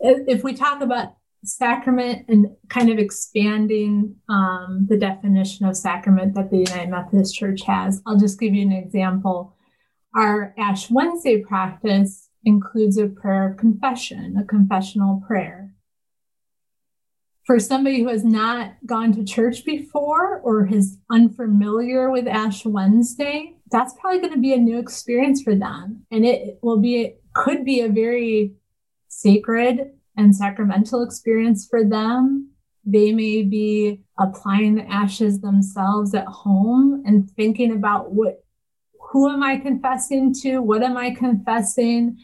if 0.00 0.44
we 0.44 0.52
talk 0.52 0.82
about 0.82 1.14
sacrament 1.44 2.24
and 2.28 2.46
kind 2.68 2.90
of 2.90 2.98
expanding 2.98 4.16
um, 4.28 4.86
the 4.88 4.96
definition 4.96 5.66
of 5.66 5.76
sacrament 5.76 6.34
that 6.34 6.50
the 6.50 6.58
United 6.58 6.90
Methodist 6.90 7.34
Church 7.34 7.62
has. 7.62 8.02
I'll 8.06 8.18
just 8.18 8.40
give 8.40 8.54
you 8.54 8.62
an 8.62 8.72
example. 8.72 9.56
Our 10.14 10.54
Ash 10.58 10.90
Wednesday 10.90 11.42
practice 11.42 12.28
includes 12.44 12.98
a 12.98 13.06
prayer 13.06 13.50
of 13.50 13.56
confession, 13.56 14.36
a 14.36 14.44
confessional 14.44 15.22
prayer. 15.26 15.72
For 17.44 17.58
somebody 17.58 18.00
who 18.00 18.08
has 18.08 18.24
not 18.24 18.74
gone 18.86 19.12
to 19.12 19.24
church 19.24 19.66
before 19.66 20.40
or 20.40 20.66
is 20.66 20.98
unfamiliar 21.10 22.10
with 22.10 22.26
Ash 22.26 22.64
Wednesday, 22.64 23.56
that's 23.70 23.94
probably 24.00 24.20
going 24.20 24.32
to 24.32 24.40
be 24.40 24.54
a 24.54 24.58
new 24.58 24.78
experience 24.78 25.42
for 25.42 25.54
them. 25.54 26.06
And 26.10 26.24
it 26.24 26.58
will 26.62 26.78
be, 26.78 27.02
it 27.02 27.22
could 27.34 27.64
be 27.64 27.80
a 27.80 27.88
very 27.88 28.54
sacred 29.08 29.90
and 30.16 30.34
sacramental 30.34 31.02
experience 31.02 31.66
for 31.68 31.84
them. 31.84 32.50
They 32.84 33.12
may 33.12 33.42
be 33.42 34.02
applying 34.18 34.74
the 34.74 34.86
ashes 34.90 35.40
themselves 35.40 36.14
at 36.14 36.26
home 36.26 37.02
and 37.06 37.30
thinking 37.30 37.72
about 37.72 38.12
what, 38.12 38.44
who 39.10 39.30
am 39.30 39.42
I 39.42 39.56
confessing 39.56 40.34
to? 40.42 40.58
What 40.58 40.82
am 40.82 40.96
I 40.96 41.14
confessing? 41.14 42.18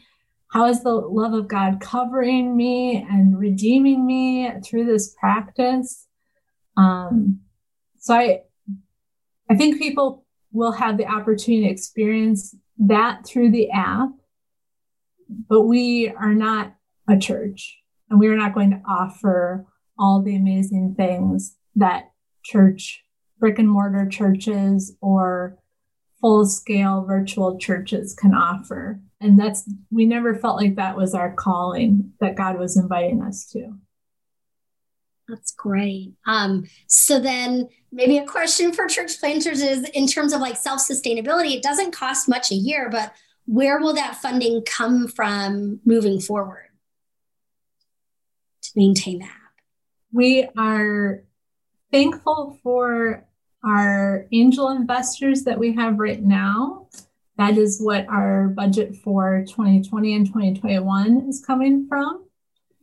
How 0.49 0.67
is 0.67 0.83
the 0.83 0.93
love 0.93 1.33
of 1.33 1.47
God 1.47 1.79
covering 1.79 2.55
me 2.55 3.05
and 3.09 3.39
redeeming 3.39 4.05
me 4.05 4.51
through 4.63 4.85
this 4.85 5.15
practice? 5.19 6.07
Um, 6.77 7.39
so 7.97 8.13
I, 8.13 8.41
I 9.49 9.55
think 9.55 9.79
people 9.79 10.25
will 10.51 10.73
have 10.73 10.97
the 10.97 11.07
opportunity 11.07 11.65
to 11.65 11.71
experience 11.71 12.55
that 12.77 13.25
through 13.25 13.51
the 13.51 13.71
app, 13.71 14.09
but 15.49 15.61
we 15.61 16.09
are 16.09 16.33
not 16.33 16.75
a 17.07 17.17
church 17.17 17.80
and 18.11 18.19
we 18.19 18.27
are 18.27 18.35
not 18.35 18.53
going 18.53 18.69
to 18.71 18.81
offer 18.87 19.65
all 19.97 20.21
the 20.21 20.35
amazing 20.35 20.93
things 20.95 21.55
that 21.75 22.11
church, 22.43 23.03
brick 23.39 23.57
and 23.57 23.69
mortar 23.69 24.07
churches 24.07 24.95
or 25.01 25.57
full 26.19 26.45
scale 26.45 27.05
virtual 27.07 27.57
churches 27.57 28.13
can 28.13 28.35
offer. 28.35 28.99
And 29.21 29.39
that's, 29.39 29.67
we 29.91 30.05
never 30.05 30.35
felt 30.35 30.57
like 30.57 30.75
that 30.75 30.97
was 30.97 31.15
our 31.15 31.33
calling 31.33 32.11
that 32.19 32.35
God 32.35 32.59
was 32.59 32.77
inviting 32.77 33.23
us 33.23 33.45
to. 33.53 33.77
That's 35.29 35.53
great. 35.53 36.11
Um, 36.27 36.65
so 36.87 37.19
then 37.19 37.69
maybe 37.93 38.17
a 38.17 38.25
question 38.25 38.73
for 38.73 38.87
church 38.87 39.19
planters 39.19 39.61
is 39.61 39.87
in 39.91 40.05
terms 40.05 40.33
of 40.33 40.41
like 40.41 40.57
self-sustainability, 40.57 41.55
it 41.55 41.63
doesn't 41.63 41.91
cost 41.91 42.27
much 42.27 42.51
a 42.51 42.55
year, 42.55 42.89
but 42.89 43.13
where 43.45 43.79
will 43.79 43.93
that 43.93 44.17
funding 44.17 44.63
come 44.65 45.07
from 45.07 45.79
moving 45.85 46.19
forward? 46.19 46.70
Maintain 48.75 49.19
that? 49.19 49.37
We 50.11 50.47
are 50.57 51.23
thankful 51.91 52.59
for 52.63 53.25
our 53.63 54.27
angel 54.31 54.69
investors 54.69 55.43
that 55.43 55.59
we 55.59 55.75
have 55.75 55.99
right 55.99 56.21
now. 56.21 56.87
That 57.37 57.57
is 57.57 57.81
what 57.81 58.07
our 58.07 58.49
budget 58.49 58.95
for 58.95 59.43
2020 59.47 60.15
and 60.15 60.25
2021 60.25 61.25
is 61.27 61.43
coming 61.45 61.87
from. 61.87 62.25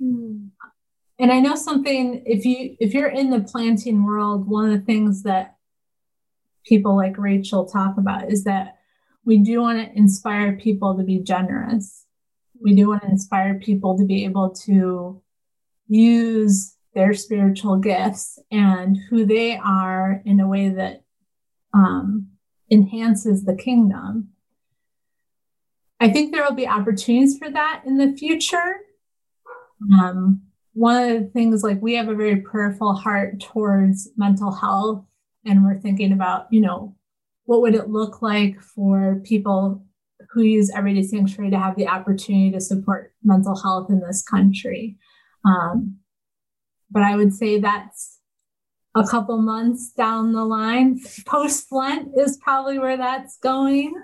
Mm. 0.03 0.51
And 1.18 1.33
I 1.33 1.40
know 1.40 1.57
something 1.57 2.22
if 2.27 2.44
you 2.44 2.77
if 2.79 2.94
you're 2.94 3.09
in 3.09 3.31
the 3.31 3.40
planting 3.40 4.05
world, 4.05 4.48
one 4.48 4.70
of 4.70 4.79
the 4.79 4.85
things 4.85 5.24
that 5.24 5.57
people 6.64 6.96
like 6.96 7.18
Rachel 7.18 7.66
talk 7.66 7.98
about 7.98 8.31
is 8.31 8.44
that 8.44 8.77
we 9.24 9.38
do 9.38 9.61
want 9.61 9.79
to 9.79 9.98
inspire 9.98 10.57
people 10.57 10.96
to 10.96 11.03
be 11.03 11.18
generous. 11.18 12.05
We 12.61 12.74
do 12.74 12.88
want 12.88 13.03
to 13.03 13.09
inspire 13.09 13.59
people 13.59 13.98
to 13.98 14.05
be 14.05 14.24
able 14.24 14.51
to 14.66 15.20
use 15.88 16.77
their 16.94 17.14
spiritual 17.14 17.79
gifts 17.79 18.38
and 18.51 18.96
who 19.09 19.24
they 19.24 19.57
are 19.57 20.22
in 20.24 20.40
a 20.40 20.48
way 20.48 20.68
that 20.68 21.03
um, 21.74 22.29
enhances 22.70 23.44
the 23.44 23.55
kingdom. 23.55 24.29
I 26.01 26.11
think 26.11 26.33
there 26.33 26.44
will 26.44 26.55
be 26.55 26.68
opportunities 26.68 27.38
for 27.38 27.51
that 27.51 27.83
in 27.85 27.98
the 27.98 28.16
future. 28.16 28.77
Um, 29.92 30.42
one 30.74 31.03
of 31.03 31.22
the 31.22 31.29
things, 31.31 31.62
like 31.62 31.83
we 31.83 31.94
have 31.94 32.09
a 32.09 32.14
very 32.14 32.37
prayerful 32.37 32.94
heart 32.94 33.40
towards 33.40 34.09
mental 34.16 34.53
health, 34.53 35.05
and 35.44 35.64
we're 35.64 35.81
thinking 35.81 36.12
about, 36.12 36.46
you 36.53 36.61
know, 36.61 36.94
what 37.46 37.62
would 37.62 37.74
it 37.74 37.88
look 37.88 38.22
like 38.22 38.61
for 38.61 39.20
people 39.24 39.85
who 40.31 40.42
use 40.42 40.70
Everyday 40.70 41.03
Sanctuary 41.03 41.51
to 41.51 41.59
have 41.59 41.74
the 41.74 41.88
opportunity 41.88 42.53
to 42.53 42.61
support 42.61 43.12
mental 43.24 43.57
health 43.61 43.90
in 43.90 44.01
this 44.01 44.22
country? 44.22 44.96
Um, 45.44 45.98
but 46.90 47.03
I 47.03 47.16
would 47.16 47.35
say 47.35 47.61
that's 47.61 48.18
a 48.94 49.07
couple 49.07 49.38
months 49.38 49.92
down 49.92 50.33
the 50.33 50.44
line. 50.44 51.01
Post 51.27 51.70
Lent 51.70 52.11
is 52.16 52.37
probably 52.38 52.79
where 52.79 52.96
that's 52.96 53.38
going. 53.38 53.94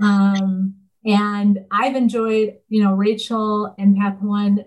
Um, 0.00 0.74
and 1.04 1.60
I've 1.70 1.94
enjoyed, 1.94 2.56
you 2.68 2.82
know, 2.82 2.94
Rachel 2.94 3.74
and 3.78 3.96
Path 3.96 4.20
One 4.20 4.64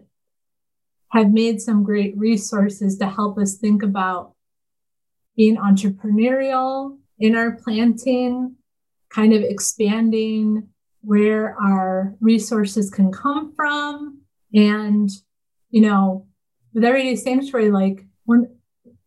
have 1.11 1.31
made 1.31 1.59
some 1.59 1.83
great 1.83 2.17
resources 2.17 2.97
to 2.99 3.09
help 3.09 3.37
us 3.37 3.57
think 3.57 3.83
about 3.83 4.33
being 5.35 5.57
entrepreneurial 5.57 6.97
in 7.17 7.35
our 7.35 7.51
planting, 7.51 8.55
kind 9.09 9.33
of 9.33 9.41
expanding 9.41 10.69
where 11.01 11.55
our 11.59 12.15
resources 12.21 12.89
can 12.89 13.11
come 13.11 13.53
from. 13.55 14.21
And, 14.53 15.09
you 15.69 15.81
know, 15.81 16.27
with 16.73 16.83
Everyday 16.83 17.15
Sanctuary, 17.15 17.71
like 17.71 18.05
when 18.25 18.57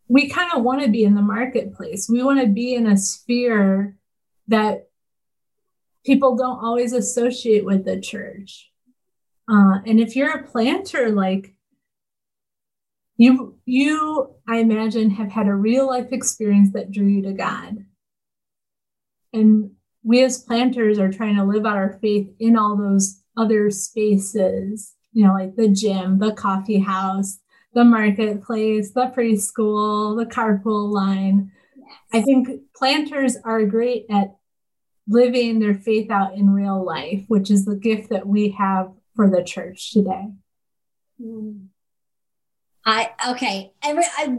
we 0.09 0.29
kind 0.29 0.51
of 0.55 0.62
want 0.62 0.83
to 0.83 0.90
be 0.90 1.05
in 1.05 1.14
the 1.14 1.22
marketplace, 1.22 2.09
we 2.09 2.22
want 2.22 2.40
to 2.40 2.46
be 2.46 2.75
in 2.75 2.87
a 2.87 2.96
sphere 2.96 3.96
that 4.48 4.88
people 6.05 6.37
don't 6.37 6.64
always 6.64 6.92
associate 6.92 7.64
with 7.64 7.85
the 7.85 8.01
church. 8.01 8.70
Uh, 9.48 9.79
and 9.87 10.01
if 10.01 10.14
you're 10.16 10.38
a 10.38 10.46
planter, 10.46 11.11
like 11.11 11.55
you, 13.16 13.59
you, 13.64 14.35
I 14.48 14.59
imagine, 14.59 15.11
have 15.11 15.31
had 15.31 15.46
a 15.46 15.55
real 15.55 15.87
life 15.87 16.09
experience 16.12 16.72
that 16.72 16.90
drew 16.90 17.07
you 17.07 17.22
to 17.22 17.33
God. 17.33 17.85
And 19.33 19.72
we 20.03 20.25
as 20.25 20.42
planters 20.42 20.98
are 20.98 21.11
trying 21.11 21.37
to 21.37 21.44
live 21.44 21.64
out 21.64 21.77
our 21.77 21.98
faith 22.01 22.29
in 22.38 22.57
all 22.57 22.77
those 22.77 23.22
other 23.37 23.70
spaces, 23.70 24.94
you 25.12 25.27
know, 25.27 25.35
like 25.35 25.57
the 25.57 25.68
gym, 25.68 26.18
the 26.18 26.33
coffee 26.33 26.79
house, 26.79 27.38
the 27.75 27.85
marketplace, 27.85 28.92
the 28.92 29.12
preschool, 29.16 30.16
the 30.16 30.27
carpool 30.27 30.92
line. 30.92 31.53
I 32.12 32.22
think 32.22 32.48
planters 32.75 33.37
are 33.44 33.64
great 33.64 34.07
at 34.11 34.37
living 35.09 35.59
their 35.59 35.75
faith 35.75 36.11
out 36.11 36.35
in 36.35 36.51
real 36.51 36.85
life, 36.85 37.25
which 37.29 37.51
is 37.51 37.64
the 37.64 37.77
gift 37.77 38.11
that 38.11 38.27
we 38.27 38.51
have 38.51 38.92
for 39.14 39.29
the 39.29 39.42
church 39.42 39.92
today. 39.92 40.29
Mm. 41.20 41.66
I 42.85 43.11
okay. 43.31 43.72
Every 43.83 44.05
I 44.16 44.38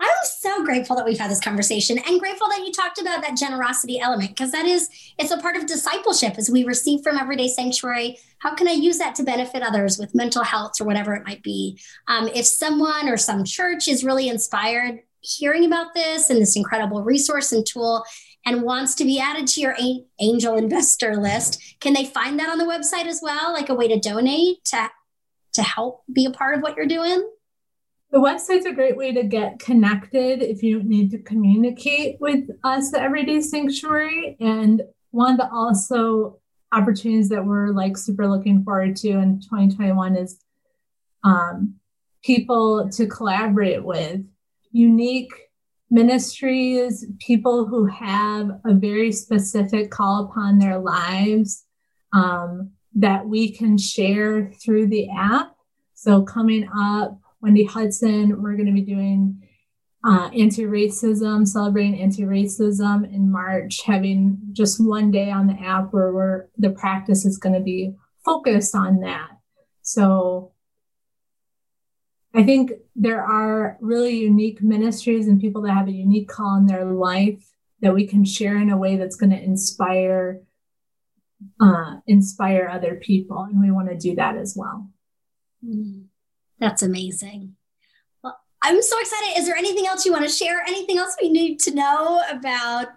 I'm 0.00 0.08
so 0.24 0.64
grateful 0.64 0.94
that 0.96 1.04
we've 1.04 1.18
had 1.18 1.30
this 1.30 1.40
conversation 1.40 1.98
and 1.98 2.20
grateful 2.20 2.48
that 2.48 2.64
you 2.64 2.72
talked 2.72 3.00
about 3.00 3.20
that 3.22 3.36
generosity 3.36 3.98
element 3.98 4.30
because 4.30 4.52
that 4.52 4.64
is 4.64 4.88
it's 5.18 5.32
a 5.32 5.38
part 5.38 5.56
of 5.56 5.66
discipleship 5.66 6.34
as 6.38 6.48
we 6.48 6.64
receive 6.64 7.02
from 7.02 7.18
everyday 7.18 7.48
sanctuary. 7.48 8.18
How 8.38 8.54
can 8.54 8.68
i 8.68 8.72
use 8.72 8.98
that 8.98 9.16
to 9.16 9.24
benefit 9.24 9.62
others 9.62 9.98
with 9.98 10.14
mental 10.14 10.44
health 10.44 10.80
or 10.80 10.84
whatever 10.84 11.14
it 11.14 11.26
might 11.26 11.42
be? 11.42 11.80
Um, 12.06 12.28
if 12.28 12.46
someone 12.46 13.08
or 13.08 13.16
some 13.16 13.44
church 13.44 13.88
is 13.88 14.04
really 14.04 14.28
inspired 14.28 15.00
hearing 15.20 15.64
about 15.64 15.94
this 15.94 16.30
and 16.30 16.40
this 16.40 16.56
incredible 16.56 17.02
resource 17.02 17.50
and 17.50 17.66
tool 17.66 18.04
and 18.46 18.62
wants 18.62 18.94
to 18.94 19.04
be 19.04 19.18
added 19.18 19.48
to 19.48 19.60
your 19.60 19.76
angel 20.20 20.56
investor 20.56 21.16
list 21.16 21.60
can 21.80 21.92
they 21.92 22.04
find 22.04 22.38
that 22.38 22.48
on 22.48 22.58
the 22.58 22.64
website 22.64 23.06
as 23.06 23.20
well 23.20 23.52
like 23.52 23.68
a 23.68 23.74
way 23.74 23.88
to 23.88 23.98
donate 23.98 24.64
to 24.64 24.88
to 25.52 25.62
help 25.62 26.04
be 26.12 26.24
a 26.24 26.30
part 26.30 26.56
of 26.56 26.62
what 26.62 26.76
you're 26.76 26.86
doing 26.86 27.28
the 28.10 28.18
website's 28.18 28.64
a 28.64 28.72
great 28.72 28.96
way 28.96 29.12
to 29.12 29.22
get 29.22 29.58
connected 29.58 30.42
if 30.42 30.62
you 30.62 30.82
need 30.82 31.10
to 31.10 31.18
communicate 31.18 32.18
with 32.20 32.48
us, 32.64 32.90
the 32.90 33.00
Everyday 33.00 33.40
Sanctuary. 33.40 34.36
And 34.40 34.82
one 35.10 35.32
of 35.32 35.38
the 35.38 35.50
also 35.52 36.38
opportunities 36.72 37.28
that 37.28 37.44
we're 37.44 37.68
like 37.68 37.96
super 37.96 38.26
looking 38.26 38.62
forward 38.62 38.96
to 38.96 39.10
in 39.10 39.40
2021 39.40 40.16
is 40.16 40.40
um, 41.22 41.74
people 42.22 42.88
to 42.90 43.06
collaborate 43.06 43.84
with, 43.84 44.22
unique 44.72 45.32
ministries, 45.90 47.06
people 47.18 47.66
who 47.66 47.86
have 47.86 48.50
a 48.64 48.74
very 48.74 49.12
specific 49.12 49.90
call 49.90 50.24
upon 50.24 50.58
their 50.58 50.78
lives 50.78 51.64
um, 52.12 52.70
that 52.94 53.26
we 53.26 53.50
can 53.50 53.76
share 53.76 54.50
through 54.52 54.86
the 54.86 55.08
app. 55.10 55.54
So 55.94 56.22
coming 56.22 56.68
up, 56.74 57.18
Wendy 57.40 57.64
Hudson. 57.64 58.42
We're 58.42 58.56
going 58.56 58.66
to 58.66 58.72
be 58.72 58.82
doing 58.82 59.42
uh, 60.04 60.30
anti 60.36 60.62
racism, 60.64 61.46
celebrating 61.46 62.00
anti 62.00 62.22
racism 62.22 63.04
in 63.12 63.30
March, 63.30 63.82
having 63.82 64.38
just 64.52 64.84
one 64.84 65.10
day 65.10 65.30
on 65.30 65.46
the 65.46 65.54
app 65.54 65.92
where 65.92 66.12
we're, 66.12 66.46
the 66.56 66.70
practice 66.70 67.24
is 67.24 67.38
going 67.38 67.54
to 67.54 67.60
be 67.60 67.94
focused 68.24 68.74
on 68.74 69.00
that. 69.00 69.30
So 69.82 70.52
I 72.34 72.42
think 72.42 72.72
there 72.94 73.22
are 73.22 73.78
really 73.80 74.18
unique 74.18 74.62
ministries 74.62 75.26
and 75.26 75.40
people 75.40 75.62
that 75.62 75.72
have 75.72 75.88
a 75.88 75.92
unique 75.92 76.28
call 76.28 76.56
in 76.56 76.66
their 76.66 76.84
life 76.84 77.42
that 77.80 77.94
we 77.94 78.06
can 78.06 78.24
share 78.24 78.56
in 78.56 78.70
a 78.70 78.76
way 78.76 78.96
that's 78.96 79.16
going 79.16 79.30
to 79.30 79.42
inspire 79.42 80.42
uh, 81.60 81.96
inspire 82.06 82.68
other 82.68 82.96
people, 82.96 83.46
and 83.48 83.60
we 83.60 83.70
want 83.70 83.88
to 83.88 83.96
do 83.96 84.16
that 84.16 84.36
as 84.36 84.54
well. 84.56 84.90
Mm-hmm. 85.64 86.02
That's 86.60 86.82
amazing. 86.82 87.54
Well, 88.22 88.38
I'm 88.62 88.82
so 88.82 88.98
excited. 89.00 89.38
Is 89.38 89.46
there 89.46 89.56
anything 89.56 89.86
else 89.86 90.04
you 90.04 90.12
want 90.12 90.24
to 90.24 90.30
share? 90.30 90.62
Anything 90.66 90.98
else 90.98 91.16
we 91.20 91.30
need 91.30 91.60
to 91.60 91.74
know 91.74 92.22
about? 92.30 92.88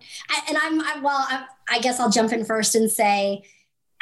and 0.48 0.58
I'm, 0.58 0.82
I, 0.82 1.00
well, 1.02 1.26
I, 1.30 1.46
I 1.70 1.80
guess 1.80 2.00
I'll 2.00 2.10
jump 2.10 2.32
in 2.34 2.46
first 2.46 2.76
and 2.76 2.90
say, 2.90 3.44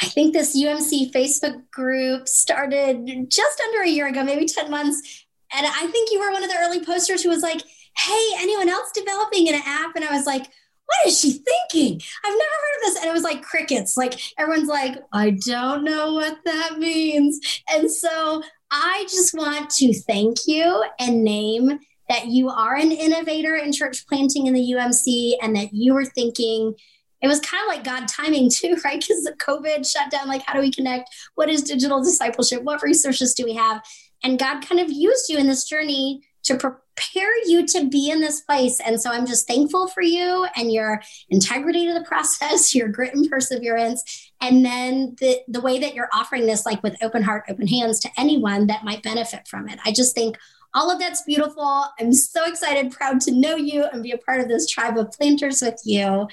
I 0.02 0.06
think 0.06 0.34
this 0.34 0.58
UMC 0.58 1.12
Facebook 1.12 1.70
group 1.72 2.28
started 2.28 3.30
just 3.30 3.62
under 3.62 3.82
a 3.82 3.90
year 3.90 4.08
ago, 4.08 4.24
maybe 4.24 4.46
10 4.46 4.72
months. 4.72 5.26
And 5.54 5.66
I 5.66 5.88
think 5.88 6.12
you 6.12 6.20
were 6.20 6.32
one 6.32 6.44
of 6.44 6.50
the 6.50 6.58
early 6.58 6.86
posters 6.86 7.24
who 7.24 7.30
was 7.30 7.42
like, 7.42 7.62
Hey, 7.98 8.30
anyone 8.38 8.70
else 8.70 8.92
developing 8.94 9.50
an 9.50 9.62
app? 9.66 9.96
And 9.96 10.06
I 10.06 10.16
was 10.16 10.26
like, 10.26 10.44
what 10.90 11.08
is 11.08 11.20
she 11.20 11.32
thinking? 11.34 12.02
I've 12.26 12.32
never 12.32 12.40
heard 12.40 12.78
of 12.78 12.82
this. 12.82 12.98
And 12.98 13.10
it 13.10 13.14
was 13.14 13.24
like 13.24 13.44
crickets. 13.44 13.96
Like 13.96 14.20
everyone's 14.40 14.70
like, 14.70 14.98
I 15.14 15.38
don't 15.46 15.84
know 15.84 16.14
what 16.14 16.40
that 16.46 16.80
means. 16.80 17.40
And 17.72 17.92
so 17.92 18.42
I 18.72 19.06
just 19.10 19.34
want 19.34 19.70
to 19.72 19.94
thank 19.94 20.38
you 20.46 20.84
and 21.00 21.24
name 21.24 21.80
that 22.08 22.28
you 22.28 22.50
are 22.50 22.76
an 22.76 22.92
innovator 22.92 23.56
in 23.56 23.72
church 23.72 24.08
planting 24.08 24.48
in 24.48 24.54
the 24.54 24.74
UMC 24.74 25.34
and 25.42 25.56
that 25.56 25.74
you 25.74 25.94
were 25.94 26.06
thinking 26.06 26.76
it 27.22 27.28
was 27.28 27.40
kind 27.42 27.62
of 27.62 27.68
like 27.68 27.84
God 27.84 28.08
timing 28.08 28.50
too, 28.50 28.78
right? 28.86 29.00
Because 29.00 29.30
COVID 29.40 29.90
shut 29.90 30.10
down, 30.10 30.28
like, 30.28 30.44
how 30.46 30.54
do 30.54 30.62
we 30.62 30.72
connect? 30.72 31.10
What 31.36 31.50
is 31.50 31.64
digital 31.64 32.04
discipleship? 32.04 32.64
What 32.64 32.82
resources 32.82 33.34
do 33.34 33.44
we 33.44 33.54
have? 33.54 33.82
And 34.24 34.40
God 34.40 34.66
kind 34.66 34.82
of 34.82 34.92
used 34.92 35.30
you 35.30 35.38
in 35.38 35.48
this 35.48 35.66
journey 35.66 36.22
to 36.44 36.56
prepare 36.56 37.46
you 37.46 37.66
to 37.68 37.90
be 37.90 38.10
in 38.10 38.22
this 38.22 38.42
place. 38.42 38.80
And 38.80 39.02
so 39.02 39.12
I'm 39.12 39.26
just 39.26 39.48
thankful 39.48 39.88
for 39.88 40.02
you 40.02 40.48
and 40.56 40.72
your 40.72 41.02
integrity 41.30 41.86
to 41.88 41.94
the 41.94 42.06
process, 42.06 42.74
your 42.76 42.88
grit 42.88 43.14
and 43.14 43.30
perseverance, 43.30 44.29
and 44.42 44.66
then 44.66 45.16
the, 45.20 45.42
the 45.48 45.62
way 45.62 45.80
that 45.80 45.94
you're 45.94 46.10
offering 46.14 46.46
this, 46.46 46.66
like 46.66 46.82
with 46.82 46.96
open 47.02 47.24
heart, 47.24 47.46
open 47.50 47.68
hands 47.68 48.00
to 48.02 48.10
anyone 48.18 48.68
that 48.68 48.84
might 48.84 49.04
benefit 49.04 49.48
from 49.48 49.68
it. 49.68 49.80
I 49.86 49.92
just 49.92 50.16
think 50.16 50.38
all 50.74 50.92
of 50.92 51.00
that's 51.00 51.24
beautiful. 51.24 51.86
I'm 52.00 52.14
so 52.14 52.46
excited, 52.46 52.92
proud 52.92 53.22
to 53.22 53.32
know 53.32 53.56
you 53.56 53.86
and 53.86 54.04
be 54.04 54.12
a 54.12 54.18
part 54.18 54.40
of 54.40 54.48
this 54.48 54.68
tribe 54.68 54.98
of 54.98 55.12
planters 55.12 55.62
with 55.62 55.82
you. 55.84 56.28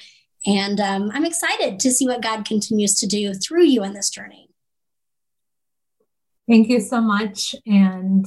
And 0.44 0.80
um, 0.80 1.10
I'm 1.12 1.24
excited 1.24 1.80
to 1.80 1.90
see 1.90 2.06
what 2.06 2.22
God 2.22 2.44
continues 2.44 3.00
to 3.00 3.06
do 3.06 3.34
through 3.34 3.64
you 3.64 3.82
in 3.82 3.94
this 3.94 4.10
journey. 4.10 4.50
Thank 6.48 6.68
you 6.68 6.80
so 6.80 7.00
much. 7.00 7.56
And 7.66 8.24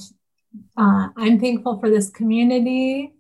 uh, 0.76 1.10
I'm 1.16 1.40
thankful 1.40 1.80
for 1.80 1.90
this 1.90 2.10
community. 2.10 3.14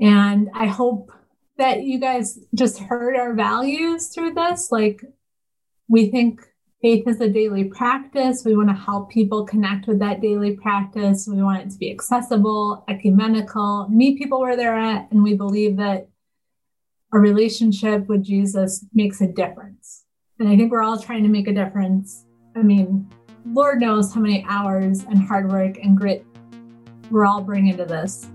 And 0.00 0.50
I 0.54 0.66
hope 0.66 1.12
that 1.56 1.82
you 1.82 1.98
guys 1.98 2.38
just 2.54 2.78
heard 2.78 3.16
our 3.16 3.34
values 3.34 4.08
through 4.08 4.34
this. 4.34 4.72
Like, 4.72 5.02
we 5.88 6.10
think 6.10 6.40
faith 6.82 7.06
is 7.06 7.20
a 7.20 7.28
daily 7.28 7.64
practice. 7.64 8.44
We 8.44 8.56
want 8.56 8.68
to 8.68 8.74
help 8.74 9.10
people 9.10 9.44
connect 9.44 9.86
with 9.86 9.98
that 10.00 10.20
daily 10.20 10.56
practice. 10.56 11.26
We 11.26 11.42
want 11.42 11.62
it 11.62 11.70
to 11.70 11.78
be 11.78 11.90
accessible, 11.90 12.84
ecumenical, 12.88 13.88
meet 13.88 14.18
people 14.18 14.40
where 14.40 14.56
they're 14.56 14.78
at. 14.78 15.10
And 15.10 15.22
we 15.22 15.34
believe 15.34 15.76
that 15.76 16.08
a 17.12 17.18
relationship 17.18 18.08
with 18.08 18.24
Jesus 18.24 18.84
makes 18.92 19.20
a 19.20 19.28
difference. 19.28 20.04
And 20.38 20.48
I 20.48 20.56
think 20.56 20.72
we're 20.72 20.82
all 20.82 21.00
trying 21.00 21.22
to 21.22 21.28
make 21.28 21.46
a 21.46 21.54
difference. 21.54 22.26
I 22.56 22.62
mean, 22.62 23.08
Lord 23.46 23.80
knows 23.80 24.12
how 24.12 24.20
many 24.20 24.44
hours 24.48 25.04
and 25.04 25.22
hard 25.22 25.50
work 25.50 25.78
and 25.78 25.96
grit 25.96 26.26
we're 27.10 27.26
all 27.26 27.42
bringing 27.42 27.76
to 27.76 27.84
this. 27.84 28.26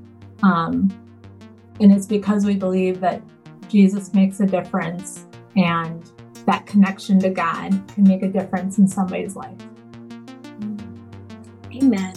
Um, 0.43 0.89
and 1.80 1.91
it's 1.91 2.05
because 2.05 2.45
we 2.45 2.55
believe 2.55 2.99
that 3.01 3.21
Jesus 3.67 4.13
makes 4.13 4.39
a 4.39 4.45
difference 4.45 5.25
and 5.55 6.03
that 6.45 6.65
connection 6.65 7.19
to 7.19 7.30
God 7.30 7.71
can 7.93 8.03
make 8.03 8.23
a 8.23 8.27
difference 8.27 8.77
in 8.77 8.88
somebody's 8.88 9.36
life. 9.36 9.57
Amen. 11.73 12.13